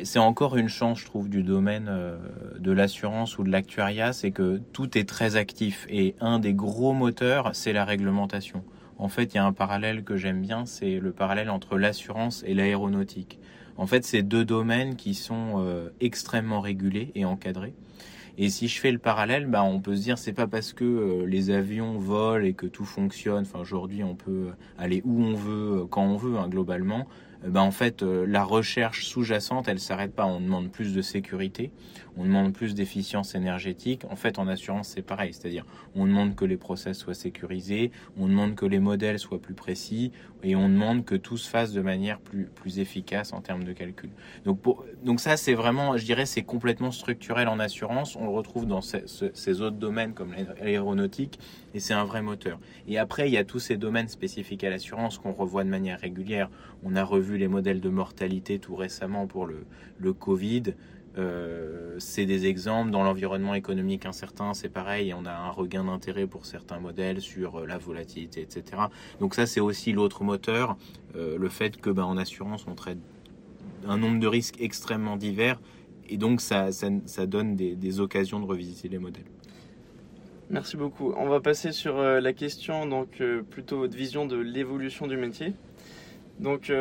C'est 0.03 0.19
encore 0.19 0.57
une 0.57 0.67
chance, 0.67 0.99
je 0.99 1.05
trouve, 1.05 1.29
du 1.29 1.41
domaine 1.41 1.87
euh, 1.89 2.17
de 2.59 2.73
l'assurance 2.73 3.37
ou 3.37 3.43
de 3.43 3.49
l'actuariat, 3.49 4.11
c'est 4.11 4.31
que 4.31 4.59
tout 4.73 4.97
est 4.97 5.07
très 5.07 5.37
actif. 5.37 5.87
Et 5.89 6.15
un 6.19 6.39
des 6.39 6.53
gros 6.53 6.91
moteurs, 6.91 7.51
c'est 7.53 7.71
la 7.71 7.85
réglementation. 7.85 8.65
En 8.97 9.07
fait, 9.07 9.33
il 9.33 9.35
y 9.35 9.39
a 9.39 9.45
un 9.45 9.53
parallèle 9.53 10.03
que 10.03 10.17
j'aime 10.17 10.41
bien, 10.41 10.65
c'est 10.65 10.99
le 10.99 11.13
parallèle 11.13 11.49
entre 11.49 11.77
l'assurance 11.77 12.43
et 12.45 12.53
l'aéronautique. 12.53 13.39
En 13.79 13.87
fait, 13.87 14.03
c'est 14.03 14.23
deux 14.23 14.43
domaines 14.43 14.97
qui 14.97 15.13
sont 15.13 15.63
euh, 15.63 15.87
extrêmement 16.01 16.59
régulés 16.59 17.13
et 17.15 17.23
encadrés. 17.23 17.73
Et 18.37 18.49
si 18.49 18.67
je 18.67 18.77
fais 18.77 18.91
le 18.91 18.99
parallèle, 18.99 19.45
bah, 19.45 19.63
on 19.63 19.79
peut 19.79 19.95
se 19.95 20.01
dire 20.01 20.17
c'est 20.17 20.33
pas 20.33 20.47
parce 20.47 20.73
que 20.73 20.83
euh, 20.83 21.25
les 21.25 21.49
avions 21.49 21.97
volent 21.97 22.43
et 22.43 22.51
que 22.51 22.65
tout 22.65 22.83
fonctionne. 22.83 23.43
Enfin, 23.43 23.59
aujourd'hui, 23.59 24.03
on 24.03 24.15
peut 24.15 24.49
aller 24.77 25.01
où 25.05 25.23
on 25.23 25.33
veut, 25.33 25.85
quand 25.89 26.03
on 26.03 26.17
veut, 26.17 26.37
hein, 26.37 26.49
globalement. 26.49 27.07
Euh, 27.45 27.49
ben 27.49 27.61
en 27.61 27.71
fait, 27.71 28.03
euh, 28.03 28.25
la 28.27 28.43
recherche 28.43 29.05
sous-jacente, 29.05 29.67
elle 29.67 29.79
s'arrête 29.79 30.13
pas. 30.13 30.25
On 30.25 30.39
demande 30.39 30.71
plus 30.71 30.93
de 30.93 31.01
sécurité, 31.01 31.71
on 32.17 32.23
demande 32.23 32.53
plus 32.53 32.75
d'efficience 32.75 33.35
énergétique. 33.35 34.03
En 34.09 34.15
fait, 34.15 34.39
en 34.39 34.47
assurance, 34.47 34.89
c'est 34.89 35.01
pareil. 35.01 35.33
C'est-à-dire, 35.33 35.65
on 35.95 36.05
demande 36.05 36.35
que 36.35 36.45
les 36.45 36.57
process 36.57 36.97
soient 36.97 37.13
sécurisés, 37.13 37.91
on 38.17 38.27
demande 38.27 38.55
que 38.55 38.65
les 38.65 38.79
modèles 38.79 39.19
soient 39.19 39.41
plus 39.41 39.53
précis 39.53 40.11
et 40.43 40.55
on 40.55 40.69
demande 40.69 41.05
que 41.05 41.15
tout 41.15 41.37
se 41.37 41.49
fasse 41.49 41.73
de 41.73 41.81
manière 41.81 42.19
plus, 42.19 42.45
plus 42.45 42.79
efficace 42.79 43.33
en 43.33 43.41
termes 43.41 43.63
de 43.63 43.73
calcul. 43.73 44.09
Donc, 44.45 44.59
pour, 44.61 44.85
donc 45.03 45.19
ça, 45.19 45.37
c'est 45.37 45.53
vraiment, 45.53 45.97
je 45.97 46.05
dirais, 46.05 46.25
c'est 46.25 46.43
complètement 46.43 46.91
structurel 46.91 47.47
en 47.47 47.59
assurance. 47.59 48.15
On 48.15 48.23
le 48.23 48.31
retrouve 48.31 48.65
dans 48.65 48.81
ces, 48.81 49.03
ces 49.33 49.61
autres 49.61 49.77
domaines 49.77 50.13
comme 50.13 50.33
l'aéronautique 50.33 51.39
et 51.73 51.79
c'est 51.79 51.93
un 51.93 52.05
vrai 52.05 52.21
moteur. 52.21 52.59
Et 52.87 52.97
après, 52.97 53.29
il 53.29 53.33
y 53.33 53.37
a 53.37 53.43
tous 53.43 53.59
ces 53.59 53.77
domaines 53.77 54.07
spécifiques 54.07 54.63
à 54.63 54.69
l'assurance 54.69 55.17
qu'on 55.17 55.33
revoit 55.33 55.63
de 55.63 55.69
manière 55.69 55.99
régulière. 55.99 56.49
On 56.83 56.95
a 56.95 57.03
revu 57.03 57.28
les 57.37 57.47
modèles 57.47 57.81
de 57.81 57.89
mortalité 57.89 58.59
tout 58.59 58.75
récemment 58.75 59.27
pour 59.27 59.45
le, 59.45 59.65
le 59.97 60.13
Covid. 60.13 60.73
Euh, 61.17 61.95
c'est 61.97 62.25
des 62.25 62.45
exemples 62.45 62.91
dans 62.91 63.03
l'environnement 63.03 63.55
économique 63.55 64.05
incertain, 64.05 64.53
c'est 64.53 64.69
pareil, 64.69 65.13
on 65.13 65.25
a 65.25 65.31
un 65.31 65.49
regain 65.49 65.83
d'intérêt 65.83 66.27
pour 66.27 66.45
certains 66.45 66.79
modèles 66.79 67.19
sur 67.19 67.57
euh, 67.57 67.65
la 67.65 67.77
volatilité, 67.77 68.41
etc. 68.41 68.83
Donc 69.19 69.33
ça, 69.33 69.45
c'est 69.45 69.59
aussi 69.59 69.91
l'autre 69.91 70.23
moteur, 70.23 70.77
euh, 71.15 71.37
le 71.37 71.49
fait 71.49 71.77
que 71.77 71.89
ben, 71.89 72.03
en 72.03 72.17
assurance, 72.17 72.65
on 72.67 72.75
traite 72.75 72.99
un 73.87 73.97
nombre 73.97 74.19
de 74.19 74.27
risques 74.27 74.61
extrêmement 74.61 75.17
divers, 75.17 75.59
et 76.07 76.17
donc 76.17 76.41
ça, 76.41 76.71
ça, 76.71 77.25
donne 77.25 77.55
des, 77.55 77.99
occasions 77.99 78.39
de 78.39 78.45
revisiter 78.45 78.87
les 78.87 78.97
modèles. 78.97 79.25
Merci 80.49 80.77
beaucoup. 80.77 81.13
On 81.17 81.27
va 81.27 81.39
passer 81.39 81.71
sur 81.71 82.01
la 82.01 82.33
question 82.33 82.87
donc 82.87 83.21
plutôt 83.51 83.87
de 83.87 83.95
vision 83.95 84.25
de 84.25 84.35
l'évolution 84.35 85.05
du 85.05 85.17
métier. 85.17 85.53
Donc 86.39 86.71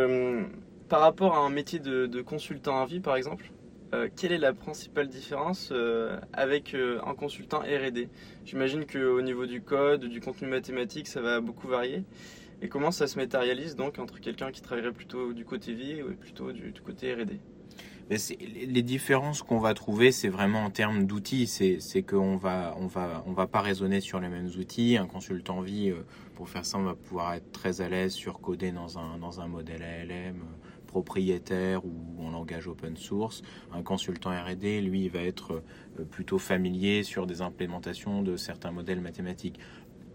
par 0.89 1.01
rapport 1.01 1.35
à 1.35 1.41
un 1.41 1.51
métier 1.51 1.79
de, 1.79 2.23
consultant 2.23 2.81
à 2.81 2.87
vie, 2.87 3.01
par 3.01 3.17
exemple, 3.17 3.51
euh, 3.95 4.09
quelle 4.15 4.33
est 4.33 4.39
la 4.39 4.53
principale 4.53 5.09
différence 5.09 5.71
euh, 5.73 6.19
avec 6.35 6.75
euh, 6.75 7.01
un 7.07 7.15
consultant 7.15 7.61
RD 7.61 8.09
J'imagine 8.45 8.85
qu'au 8.85 9.23
niveau 9.23 9.47
du 9.47 9.63
code, 9.63 10.05
du 10.05 10.21
contenu 10.21 10.47
mathématique, 10.47 11.07
ça 11.07 11.23
va 11.23 11.41
beaucoup 11.41 11.69
varier. 11.69 12.05
Et 12.61 12.69
comment 12.69 12.91
ça 12.91 13.07
se 13.07 13.17
matérialise 13.17 13.77
donc 13.77 13.99
entre 13.99 14.21
quelqu'un 14.21 14.51
qui 14.51 14.61
travaillerait 14.61 14.93
plutôt 14.93 15.33
du 15.33 15.45
côté 15.45 15.73
vie 15.73 16.03
ou 16.03 16.13
plutôt 16.15 16.53
du, 16.53 16.73
côté 16.85 17.15
RD 17.15 17.39
les 18.11 18.83
différences 18.83 19.43
qu'on 19.43 19.59
va 19.59 19.75
trouver, 19.75 20.13
c'est 20.13 20.29
vraiment 20.29 20.65
en 20.65 20.71
termes 20.71 21.05
d'outils. 21.05 21.47
C'est 21.47 22.03
qu'on 22.03 22.37
va, 22.37 22.75
va, 23.27 23.47
pas 23.47 23.61
raisonner 23.61 24.01
sur 24.01 24.19
les 24.21 24.29
mêmes 24.29 24.51
outils. 24.59 24.97
Un 24.97 25.07
consultant 25.07 25.61
vie, 25.61 25.93
pour 26.35 26.49
faire 26.49 26.65
ça, 26.65 26.79
on 26.79 26.85
va 26.85 26.95
pouvoir 26.95 27.35
être 27.35 27.51
très 27.53 27.81
à 27.81 27.89
l'aise 27.89 28.13
sur 28.13 28.41
coder 28.41 28.73
dans 28.73 28.99
un, 28.99 29.49
modèle 29.49 29.83
ALM 29.83 30.45
propriétaire 30.87 31.85
ou 31.85 32.25
en 32.25 32.31
langage 32.31 32.67
open 32.67 32.97
source. 32.97 33.43
Un 33.73 33.83
consultant 33.83 34.31
R&D, 34.31 34.81
lui, 34.81 35.09
va 35.09 35.21
être 35.21 35.63
euh, 35.99 36.05
plutôt 36.05 36.39
familier 36.39 37.05
sur 37.05 37.27
des 37.27 37.43
implémentations 37.43 38.23
de 38.23 38.37
certains 38.37 38.73
modèles 38.73 39.01
mathématiques. 39.01 39.61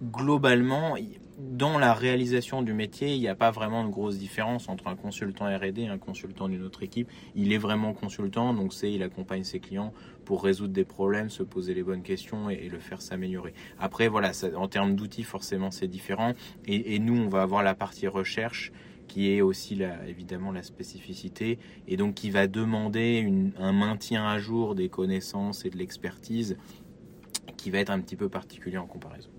Globalement, 0.02 0.98
dans 1.38 1.78
la 1.78 1.94
réalisation 1.94 2.62
du 2.62 2.74
métier, 2.74 3.14
il 3.14 3.20
n'y 3.20 3.28
a 3.28 3.36
pas 3.36 3.52
vraiment 3.52 3.84
de 3.84 3.90
grosse 3.90 4.18
différence 4.18 4.70
entre 4.70 4.88
un 4.88 4.96
consultant 4.96 5.46
R&D 5.46 5.82
et 5.82 5.88
un 5.88 5.98
consultant 5.98 6.48
d'une 6.48 6.64
autre 6.64 6.84
équipe. 6.84 7.10
Il 7.36 7.54
est 7.54 7.58
vraiment 7.58 7.94
consultant, 7.94 8.54
donc 8.54 8.74
c'est 8.74 8.92
il 8.92 9.04
accompagne 9.04 9.44
ses 9.44 9.60
clients 9.60 9.94
pour 10.26 10.44
résoudre 10.44 10.74
des 10.74 10.86
problèmes, 10.86 11.30
se 11.30 11.44
poser 11.44 11.74
les 11.74 11.84
bonnes 11.84 12.04
questions 12.04 12.50
et, 12.50 12.70
le 12.70 12.80
faire 12.80 13.02
s'améliorer. 13.02 13.54
Après, 13.80 14.08
voilà, 14.08 14.32
en 14.56 14.68
termes 14.68 14.96
d'outils, 14.96 15.24
forcément, 15.24 15.72
c'est 15.72 15.88
différent. 15.88 16.34
et, 16.66 17.00
nous, 17.00 17.18
on 17.18 17.30
va 17.30 17.42
avoir 17.42 17.64
la 17.64 17.76
partie 17.76 18.08
recherche 18.08 18.72
qui 19.08 19.32
est 19.32 19.42
aussi 19.42 19.76
la, 19.76 20.08
évidemment 20.08 20.52
la 20.52 20.64
spécificité, 20.64 21.60
et 21.88 21.98
donc 21.98 22.16
qui 22.16 22.32
va 22.32 22.48
demander 22.48 23.30
un 23.60 23.74
maintien 23.74 24.26
à 24.26 24.40
jour 24.40 24.76
des 24.76 24.90
connaissances 24.90 25.66
et 25.66 25.70
de 25.70 25.78
l'expertise 25.78 26.58
qui 27.58 27.70
va 27.70 27.80
être 27.80 27.92
un 27.92 28.00
petit 28.00 28.16
peu 28.16 28.30
particulier 28.30 28.78
en 28.78 28.88
comparaison. 28.88 29.30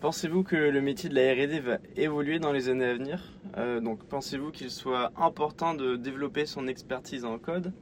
Pensez-vous 0.00 0.42
que 0.42 0.56
le 0.56 0.80
métier 0.80 1.08
de 1.08 1.14
la 1.14 1.32
R&D 1.32 1.60
va 1.60 1.78
évoluer 1.96 2.38
dans 2.38 2.52
les 2.52 2.68
années 2.68 2.86
à 2.86 2.94
venir? 2.94 3.20
Euh, 3.58 3.80
Donc 3.80 4.04
pensez-vous 4.04 4.50
qu'il 4.50 4.70
soit 4.70 5.12
important 5.16 5.74
de 5.74 5.96
développer 5.96 6.46
son 6.46 6.66
expertise 6.66 7.24
en 7.24 7.38
code? 7.38 7.72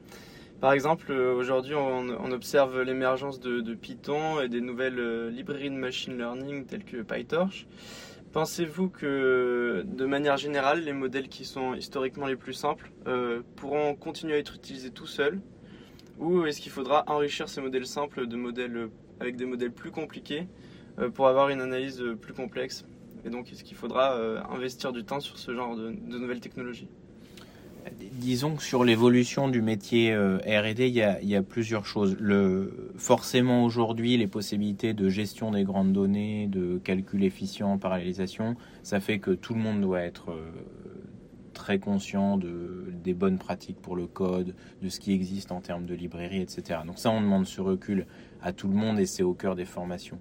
Par 0.59 0.73
exemple, 0.73 1.11
euh, 1.11 1.33
aujourd'hui 1.33 1.75
on, 1.75 2.31
observe 2.31 2.81
l'émergence 2.81 3.39
de, 3.39 3.73
Python 3.75 4.41
et 4.41 4.49
des 4.49 4.61
nouvelles 4.61 4.99
euh, 4.99 5.29
librairies 5.29 5.69
de 5.69 5.75
machine 5.75 6.17
learning 6.17 6.65
telles 6.65 6.83
que 6.83 7.01
PyTorch. 7.01 7.67
Pensez-vous 8.33 8.89
que, 8.89 9.83
de 9.85 10.05
manière 10.05 10.37
générale, 10.37 10.81
les 10.81 10.93
modèles 10.93 11.27
qui 11.27 11.43
sont 11.43 11.73
historiquement 11.73 12.27
les 12.27 12.37
plus 12.37 12.53
simples 12.53 12.89
pourront 13.57 13.93
continuer 13.93 14.35
à 14.35 14.37
être 14.37 14.55
utilisés 14.55 14.91
tout 14.91 15.05
seuls? 15.05 15.41
Ou 16.17 16.45
est-ce 16.45 16.61
qu'il 16.61 16.71
faudra 16.71 17.03
enrichir 17.07 17.49
ces 17.49 17.59
modèles 17.59 17.85
simples 17.85 18.27
de 18.27 18.37
modèles, 18.37 18.89
avec 19.19 19.35
des 19.35 19.45
modèles 19.45 19.73
plus 19.73 19.91
compliqués 19.91 20.47
pour 21.13 21.27
avoir 21.27 21.49
une 21.49 21.61
analyse 21.61 22.03
plus 22.21 22.33
complexe 22.33 22.85
Et 23.25 23.29
donc, 23.29 23.51
est-ce 23.51 23.63
qu'il 23.63 23.77
faudra 23.77 24.13
euh, 24.13 24.41
investir 24.49 24.91
du 24.91 25.03
temps 25.03 25.19
sur 25.19 25.37
ce 25.37 25.53
genre 25.53 25.75
de 25.75 25.91
nouvelles 26.17 26.39
technologies? 26.39 26.87
Disons 28.13 28.55
que 28.55 28.63
sur 28.63 28.83
l'évolution 28.83 29.47
du 29.47 29.61
métier 29.61 30.13
euh, 30.13 30.37
R&D, 30.37 30.87
il, 30.87 31.29
y 31.29 31.35
a, 31.35 31.41
plusieurs 31.41 31.85
choses. 31.85 32.15
Forcément 32.95 33.63
aujourd'hui, 33.65 34.17
les 34.17 34.27
possibilités 34.27 34.93
de 34.93 35.09
gestion 35.09 35.51
des 35.51 35.63
grandes 35.63 35.91
données, 35.91 36.47
de 36.47 36.77
calcul 36.77 37.23
efficient, 37.23 37.77
parallélisation, 37.77 38.55
ça 38.83 38.99
fait 38.99 39.19
que 39.19 39.31
tout 39.31 39.55
le 39.55 39.59
monde 39.61 39.81
doit 39.81 40.01
être 40.01 40.31
euh, 40.31 40.51
très 41.53 41.79
conscient 41.79 42.37
de, 42.37 42.85
des 43.03 43.15
bonnes 43.15 43.39
pratiques 43.39 43.81
pour 43.81 43.95
le 43.95 44.05
code, 44.05 44.53
de 44.81 44.89
ce 44.89 44.99
qui 44.99 45.13
existe 45.13 45.51
en 45.51 45.61
termes 45.61 45.85
de 45.85 45.95
librairie, 45.95 46.41
etc. 46.41 46.81
Donc 46.85 46.99
ça, 46.99 47.09
on 47.09 47.21
demande 47.21 47.47
ce 47.47 47.61
recul 47.61 48.05
à 48.43 48.53
tout 48.53 48.67
le 48.67 48.75
monde 48.75 48.99
et 48.99 49.07
c'est 49.07 49.23
au 49.23 49.33
cœur 49.33 49.55
des 49.55 49.65
formations. 49.65 50.19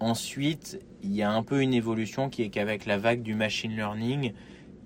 Ensuite, 0.00 0.80
il 1.02 1.14
y 1.14 1.22
a 1.22 1.30
un 1.30 1.42
peu 1.42 1.62
une 1.62 1.74
évolution 1.74 2.28
qui 2.28 2.42
est 2.42 2.48
qu'avec 2.48 2.86
la 2.86 2.98
vague 2.98 3.22
du 3.22 3.34
machine 3.34 3.74
learning, 3.74 4.32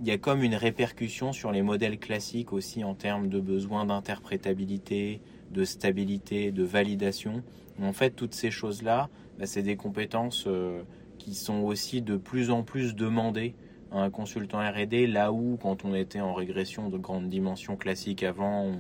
il 0.01 0.07
y 0.07 0.11
a 0.11 0.19
comme 0.19 0.43
une 0.43 0.55
répercussion 0.55 1.33
sur 1.33 1.51
les 1.51 1.63
modèles 1.63 1.99
classiques 1.99 2.53
aussi 2.53 2.85
en 2.85 2.95
termes 2.95 3.29
de 3.29 3.41
besoin 3.41 3.85
d'interprétabilité, 3.85 5.21
de 5.51 5.65
stabilité, 5.65 6.53
de 6.53 6.63
validation. 6.63 7.43
En 7.83 7.93
fait, 7.93 8.11
toutes 8.11 8.35
ces 8.35 8.51
choses-là, 8.51 9.09
bah, 9.39 9.47
c'est 9.47 9.63
des 9.63 9.77
compétences 9.77 10.45
euh, 10.47 10.83
qui 11.19 11.35
sont 11.35 11.61
aussi 11.61 12.03
de 12.03 12.17
plus 12.17 12.51
en 12.51 12.63
plus 12.63 12.95
demandées 12.95 13.55
à 13.91 14.01
un 14.03 14.11
consultant 14.11 14.59
R&D, 14.59 15.07
là 15.07 15.33
où 15.33 15.59
quand 15.61 15.85
on 15.85 15.95
était 15.95 16.21
en 16.21 16.35
régression 16.35 16.91
de 16.91 16.99
grande 16.99 17.29
dimension 17.29 17.77
classique 17.77 18.23
avant, 18.23 18.65
on, 18.65 18.79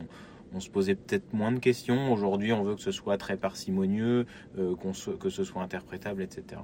se 0.58 0.70
posait 0.70 0.94
peut-être 0.94 1.32
moins 1.32 1.52
de 1.52 1.58
questions. 1.58 2.12
Aujourd'hui, 2.12 2.52
on 2.52 2.62
veut 2.62 2.74
que 2.74 2.80
ce 2.80 2.90
soit 2.90 3.18
très 3.18 3.36
parcimonieux, 3.36 4.26
euh, 4.58 4.74
que 5.20 5.30
ce 5.30 5.44
soit 5.44 5.62
interprétable, 5.62 6.22
etc. 6.22 6.62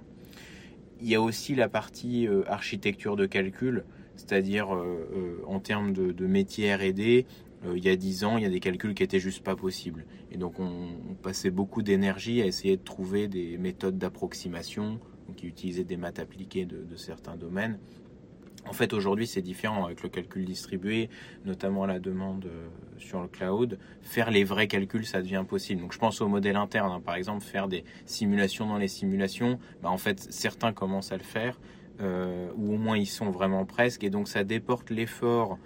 Il 1.01 1.09
y 1.09 1.15
a 1.15 1.21
aussi 1.21 1.55
la 1.55 1.69
partie 1.69 2.27
euh, 2.27 2.43
architecture 2.47 3.17
de 3.17 3.27
calcul 3.27 3.85
c'est-à-dire 4.17 4.75
euh, 4.75 5.43
en 5.47 5.61
termes 5.61 5.93
de, 5.93 6.27
métier 6.27 6.75
R&D, 6.75 7.27
il 7.75 7.85
y 7.85 7.89
a 7.89 7.97
10 7.97 8.25
ans, 8.25 8.37
il 8.37 8.43
y 8.43 8.47
a 8.47 8.51
des 8.51 8.61
calculs 8.61 8.95
qui 8.95 9.03
étaient 9.03 9.19
juste 9.19 9.43
pas 9.43 9.57
possibles. 9.57 10.05
Et 10.31 10.37
donc 10.37 10.61
on, 10.61 10.89
passait 11.23 11.51
beaucoup 11.51 11.83
d'énergie 11.83 12.43
à 12.43 12.47
essayer 12.47 12.77
de 12.77 12.83
trouver 12.83 13.29
des 13.29 13.57
méthodes 13.57 13.97
d'approximation 13.97 15.01
qui 15.37 15.47
utilisaient 15.47 15.85
des 15.85 15.97
maths 15.97 16.19
appliquées 16.19 16.67
de, 16.67 16.97
certains 16.97 17.37
domaines. 17.37 17.79
En 18.67 18.73
fait, 18.73 18.93
aujourd'hui, 18.93 19.27
c'est 19.27 19.43
différent 19.43 19.85
avec 19.85 20.03
le 20.03 20.09
calcul 20.09 20.45
distribué, 20.45 21.11
notamment 21.45 21.87
la 21.87 21.99
demande 21.99 22.49
sur 22.99 23.21
le 23.21 23.29
cloud. 23.29 23.79
Faire 24.03 24.31
les 24.31 24.45
vrais 24.45 24.69
calculs, 24.69 25.07
ça 25.07 25.21
devient 25.21 25.45
possible. 25.47 25.83
Donc, 25.83 25.93
je 25.93 25.99
pense 25.99 26.21
au 26.21 26.29
modèle 26.29 26.57
interne, 26.57 26.93
hein. 26.93 27.03
par 27.05 27.17
exemple, 27.17 27.45
faire 27.45 27.69
des 27.69 27.85
simulations 28.07 28.67
dans 28.67 28.79
les 28.79 28.89
simulations. 28.89 29.59
Bah, 29.83 29.91
en 29.91 29.99
fait, 29.99 30.27
certains 30.33 30.73
commencent 30.73 31.13
à 31.13 31.17
le 31.17 31.23
faire, 31.23 31.61
euh, 32.01 32.49
ou 32.57 32.75
au 32.75 32.79
moins 32.79 32.97
ils 32.97 33.07
sont 33.07 33.31
vraiment 33.31 33.65
presque, 33.67 34.03
et 34.03 34.11
donc 34.11 34.29
ça 34.29 34.45
déporte 34.45 34.91
l'effort 34.91 35.59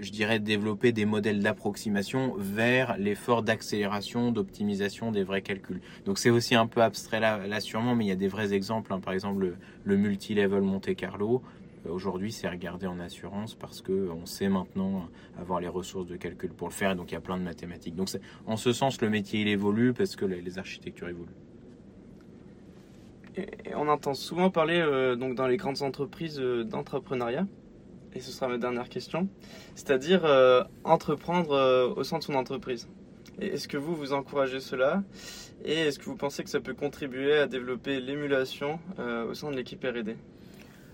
je 0.00 0.10
dirais, 0.10 0.38
développer 0.38 0.92
des 0.92 1.04
modèles 1.04 1.40
d'approximation 1.40 2.34
vers 2.38 2.96
l'effort 2.98 3.42
d'accélération, 3.42 4.32
d'optimisation 4.32 5.12
des 5.12 5.22
vrais 5.22 5.42
calculs. 5.42 5.80
Donc 6.04 6.18
c'est 6.18 6.30
aussi 6.30 6.54
un 6.54 6.66
peu 6.66 6.82
abstrait 6.82 7.20
là, 7.20 7.46
là, 7.46 7.60
sûrement, 7.60 7.94
mais 7.94 8.04
il 8.04 8.08
y 8.08 8.12
a 8.12 8.16
des 8.16 8.28
vrais 8.28 8.52
exemples. 8.52 8.92
Hein. 8.92 9.00
Par 9.00 9.12
exemple, 9.12 9.40
le, 9.40 9.56
le 9.84 9.96
multi-level 9.96 10.62
Monte 10.62 10.94
Carlo. 10.94 11.42
Euh, 11.86 11.92
aujourd'hui, 11.92 12.32
c'est 12.32 12.48
regardé 12.48 12.86
en 12.86 13.00
assurance 13.00 13.54
parce 13.54 13.80
que 13.80 14.10
on 14.10 14.26
sait 14.26 14.48
maintenant 14.48 15.08
avoir 15.38 15.60
les 15.60 15.68
ressources 15.68 16.06
de 16.06 16.16
calcul 16.16 16.50
pour 16.50 16.68
le 16.68 16.72
faire. 16.72 16.92
Et 16.92 16.94
donc 16.94 17.10
il 17.10 17.14
y 17.14 17.18
a 17.18 17.20
plein 17.20 17.38
de 17.38 17.42
mathématiques. 17.42 17.94
Donc 17.94 18.08
en 18.46 18.56
ce 18.56 18.72
sens, 18.72 19.00
le 19.00 19.10
métier 19.10 19.40
il 19.40 19.48
évolue 19.48 19.92
parce 19.92 20.16
que 20.16 20.24
les, 20.24 20.58
architectures 20.58 21.08
évoluent. 21.08 21.28
On 23.74 23.88
entend 23.88 24.14
souvent 24.14 24.48
parler 24.48 24.80
euh, 24.80 25.16
donc 25.16 25.34
dans 25.34 25.46
les 25.46 25.58
grandes 25.58 25.82
entreprises 25.82 26.40
euh, 26.40 26.64
d'entrepreneuriat 26.64 27.46
et 28.14 28.20
ce 28.20 28.30
sera 28.30 28.48
ma 28.48 28.56
dernière 28.56 28.88
question, 28.88 29.28
c'est-à-dire 29.74 30.24
euh, 30.24 30.64
entreprendre 30.84 31.92
au 31.94 32.02
sein 32.02 32.18
de 32.18 32.22
son 32.22 32.34
entreprise. 32.34 32.88
Est-ce 33.38 33.68
que 33.68 33.76
vous, 33.76 33.94
vous 33.94 34.14
encouragez 34.14 34.60
cela? 34.60 35.02
Et 35.66 35.74
est-ce 35.74 35.98
que 35.98 36.06
vous 36.06 36.16
pensez 36.16 36.42
que 36.42 36.48
ça 36.48 36.60
peut 36.60 36.72
contribuer 36.72 37.34
à 37.34 37.46
développer 37.46 38.00
l'émulation 38.00 38.78
au 38.98 39.34
sein 39.34 39.50
de 39.50 39.56
l'équipe 39.56 39.84
RD 39.84 40.16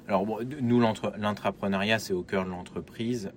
Alors, 0.08 0.26
nous, 0.60 0.80
l'entrepreneuriat, 0.80 1.98
c'est 1.98 2.12
au 2.12 2.22
cœur 2.22 2.44
de 2.44 2.50
l'entreprise. 2.50 3.32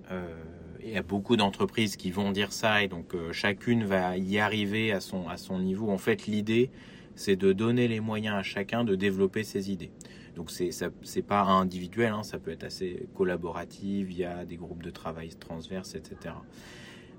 il 0.82 0.90
y 0.90 0.96
a 0.96 1.02
beaucoup 1.02 1.36
d'entreprises 1.36 1.96
qui 1.96 2.10
vont 2.10 2.32
dire 2.32 2.52
ça, 2.52 2.82
et 2.82 2.88
donc 2.88 3.14
chacune 3.32 3.84
va 3.84 4.16
y 4.16 4.38
arriver 4.38 4.92
à 4.92 5.00
son, 5.00 5.28
à 5.28 5.36
son 5.36 5.58
niveau. 5.58 5.90
En 5.90 5.98
fait, 5.98 6.26
l'idée, 6.26 6.70
c'est 7.16 7.36
de 7.36 7.52
donner 7.52 7.88
les 7.88 8.00
moyens 8.00 8.36
à 8.36 8.42
chacun 8.42 8.84
de 8.84 8.94
développer 8.94 9.42
ses 9.42 9.70
idées. 9.70 9.90
Donc 10.36 10.50
c'est 10.50 10.70
c'est 11.02 11.22
pas 11.22 11.42
individuel, 11.42 12.12
hein, 12.12 12.22
ça 12.22 12.38
peut 12.38 12.50
être 12.50 12.64
assez 12.64 13.08
collaboratif 13.14 14.06
via 14.06 14.44
des 14.44 14.56
groupes 14.56 14.82
de 14.82 14.90
travail 14.90 15.30
transverses, 15.30 15.94
etc. 15.94 16.34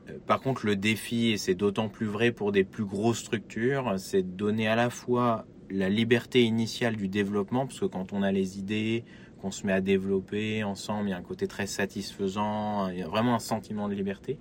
Euh, 0.09 0.17
par 0.25 0.39
contre, 0.39 0.67
le 0.67 0.75
défi, 0.75 1.31
et 1.31 1.37
c'est 1.37 1.55
d'autant 1.55 1.89
plus 1.89 2.05
vrai 2.05 2.31
pour 2.31 2.51
des 2.51 2.63
plus 2.63 2.85
grosses 2.85 3.19
structures, 3.19 3.95
c'est 3.97 4.21
de 4.21 4.37
donner 4.37 4.67
à 4.67 4.75
la 4.75 4.91
fois 4.91 5.45
la 5.69 5.89
liberté 5.89 6.43
initiale 6.43 6.95
du 6.95 7.07
développement, 7.07 7.65
parce 7.65 7.79
que 7.79 7.85
quand 7.85 8.13
on 8.13 8.21
a 8.21 8.31
les 8.31 8.59
idées, 8.59 9.03
qu'on 9.41 9.51
se 9.51 9.65
met 9.65 9.73
à 9.73 9.81
développer 9.81 10.63
ensemble, 10.63 11.09
il 11.09 11.11
y 11.11 11.13
a 11.13 11.17
un 11.17 11.21
côté 11.21 11.47
très 11.47 11.67
satisfaisant, 11.67 12.89
il 12.89 12.99
y 12.99 13.03
a 13.03 13.07
vraiment 13.07 13.35
un 13.35 13.39
sentiment 13.39 13.87
de 13.87 13.93
liberté. 13.93 14.37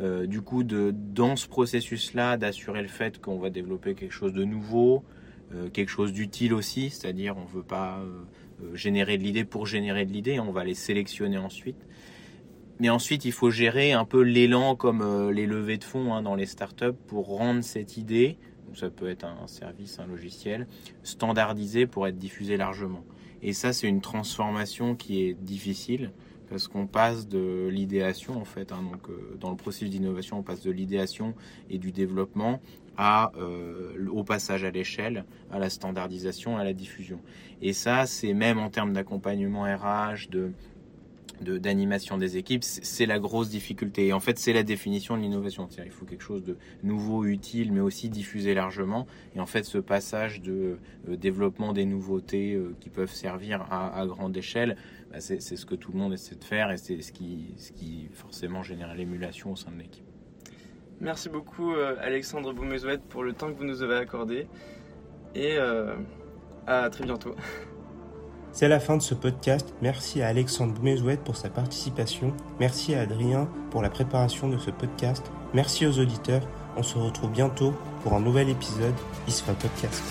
Euh, 0.00 0.26
du 0.26 0.42
coup, 0.42 0.62
dans 0.62 1.36
ce 1.36 1.48
processus-là, 1.48 2.36
d'assurer 2.36 2.82
le 2.82 2.88
fait 2.88 3.20
qu'on 3.20 3.38
va 3.38 3.50
développer 3.50 3.94
quelque 3.94 4.12
chose 4.12 4.32
de 4.32 4.44
nouveau, 4.44 5.02
euh, 5.52 5.68
quelque 5.70 5.88
chose 5.88 6.12
d'utile 6.12 6.54
aussi, 6.54 6.90
c'est-à-dire 6.90 7.36
on 7.36 7.42
ne 7.42 7.48
veut 7.48 7.62
pas 7.62 7.98
euh, 7.98 8.74
générer 8.74 9.18
de 9.18 9.24
l'idée 9.24 9.44
pour 9.44 9.66
générer 9.66 10.04
de 10.04 10.12
l'idée, 10.12 10.38
on 10.38 10.52
va 10.52 10.64
les 10.64 10.74
sélectionner 10.74 11.38
ensuite. 11.38 11.86
Mais 12.80 12.90
ensuite, 12.90 13.24
il 13.24 13.32
faut 13.32 13.50
gérer 13.50 13.92
un 13.92 14.04
peu 14.04 14.22
l'élan 14.22 14.76
comme 14.76 15.32
les 15.32 15.46
levées 15.46 15.78
de 15.78 15.84
fonds 15.84 16.14
hein, 16.14 16.22
dans 16.22 16.36
les 16.36 16.46
startups 16.46 16.96
pour 17.08 17.26
rendre 17.26 17.64
cette 17.64 17.96
idée, 17.96 18.38
donc 18.66 18.76
ça 18.76 18.88
peut 18.88 19.08
être 19.08 19.24
un 19.24 19.48
service, 19.48 19.98
un 19.98 20.06
logiciel, 20.06 20.68
standardisé 21.02 21.86
pour 21.86 22.06
être 22.06 22.18
diffusé 22.18 22.56
largement. 22.56 23.02
Et 23.42 23.52
ça, 23.52 23.72
c'est 23.72 23.88
une 23.88 24.00
transformation 24.00 24.94
qui 24.94 25.22
est 25.22 25.34
difficile 25.34 26.12
parce 26.48 26.66
qu'on 26.66 26.86
passe 26.86 27.28
de 27.28 27.68
l'idéation 27.70 28.40
en 28.40 28.44
fait. 28.44 28.72
Hein, 28.72 28.82
donc, 28.90 29.08
dans 29.38 29.50
le 29.50 29.56
processus 29.56 29.90
d'innovation, 29.90 30.38
on 30.38 30.42
passe 30.42 30.62
de 30.62 30.70
l'idéation 30.70 31.34
et 31.68 31.78
du 31.78 31.92
développement 31.92 32.60
à, 32.96 33.30
euh, 33.36 34.08
au 34.10 34.24
passage 34.24 34.64
à 34.64 34.70
l'échelle, 34.70 35.24
à 35.52 35.58
la 35.58 35.70
standardisation, 35.70 36.58
à 36.58 36.64
la 36.64 36.72
diffusion. 36.72 37.20
Et 37.62 37.72
ça, 37.72 38.06
c'est 38.06 38.34
même 38.34 38.58
en 38.58 38.70
termes 38.70 38.92
d'accompagnement 38.92 39.62
RH, 39.62 40.28
de 40.30 40.52
d'animation 41.42 42.18
des 42.18 42.36
équipes, 42.36 42.64
c'est 42.64 43.06
la 43.06 43.18
grosse 43.18 43.48
difficulté. 43.48 44.06
Et 44.06 44.12
en 44.12 44.20
fait, 44.20 44.38
c'est 44.38 44.52
la 44.52 44.62
définition 44.62 45.16
de 45.16 45.22
l'innovation. 45.22 45.68
Il 45.84 45.90
faut 45.90 46.04
quelque 46.04 46.22
chose 46.22 46.44
de 46.44 46.56
nouveau, 46.82 47.24
utile, 47.24 47.72
mais 47.72 47.80
aussi 47.80 48.08
diffusé 48.08 48.54
largement. 48.54 49.06
Et 49.34 49.40
en 49.40 49.46
fait, 49.46 49.64
ce 49.64 49.78
passage 49.78 50.40
de 50.40 50.78
euh, 51.08 51.16
développement 51.16 51.72
des 51.72 51.84
nouveautés 51.84 52.54
euh, 52.54 52.74
qui 52.80 52.90
peuvent 52.90 53.12
servir 53.12 53.62
à, 53.70 53.98
à 53.98 54.06
grande 54.06 54.36
échelle, 54.36 54.76
bah, 55.10 55.20
c'est 55.20 55.40
ce 55.40 55.66
que 55.66 55.74
tout 55.74 55.92
le 55.92 55.98
monde 55.98 56.12
essaie 56.12 56.34
de 56.34 56.44
faire 56.44 56.70
et 56.70 56.76
c'est 56.76 57.00
ce 57.00 57.12
qui, 57.12 57.54
ce 57.56 57.72
qui 57.72 58.08
forcément 58.12 58.62
génère 58.62 58.94
l'émulation 58.94 59.52
au 59.52 59.56
sein 59.56 59.70
de 59.70 59.78
l'équipe. 59.78 60.04
Merci 61.00 61.28
beaucoup 61.28 61.72
euh, 61.74 61.96
Alexandre 62.00 62.52
Boumezouet 62.52 62.98
pour 62.98 63.22
le 63.22 63.32
temps 63.32 63.48
que 63.52 63.56
vous 63.56 63.64
nous 63.64 63.82
avez 63.82 63.96
accordé 63.96 64.48
et 65.34 65.56
à 66.66 66.90
très 66.90 67.04
bientôt. 67.04 67.34
C'est 68.52 68.68
la 68.68 68.80
fin 68.80 68.96
de 68.96 69.02
ce 69.02 69.14
podcast. 69.14 69.72
Merci 69.82 70.22
à 70.22 70.28
Alexandre 70.28 70.72
Boumezouet 70.72 71.16
pour 71.16 71.36
sa 71.36 71.48
participation. 71.48 72.32
Merci 72.58 72.94
à 72.94 73.02
Adrien 73.02 73.48
pour 73.70 73.82
la 73.82 73.90
préparation 73.90 74.48
de 74.48 74.58
ce 74.58 74.70
podcast. 74.70 75.24
Merci 75.54 75.86
aux 75.86 75.98
auditeurs. 75.98 76.42
On 76.76 76.82
se 76.82 76.98
retrouve 76.98 77.30
bientôt 77.30 77.74
pour 78.02 78.14
un 78.14 78.20
nouvel 78.20 78.48
épisode 78.48 78.94
ISFA 79.26 79.52
Podcast. 79.54 80.02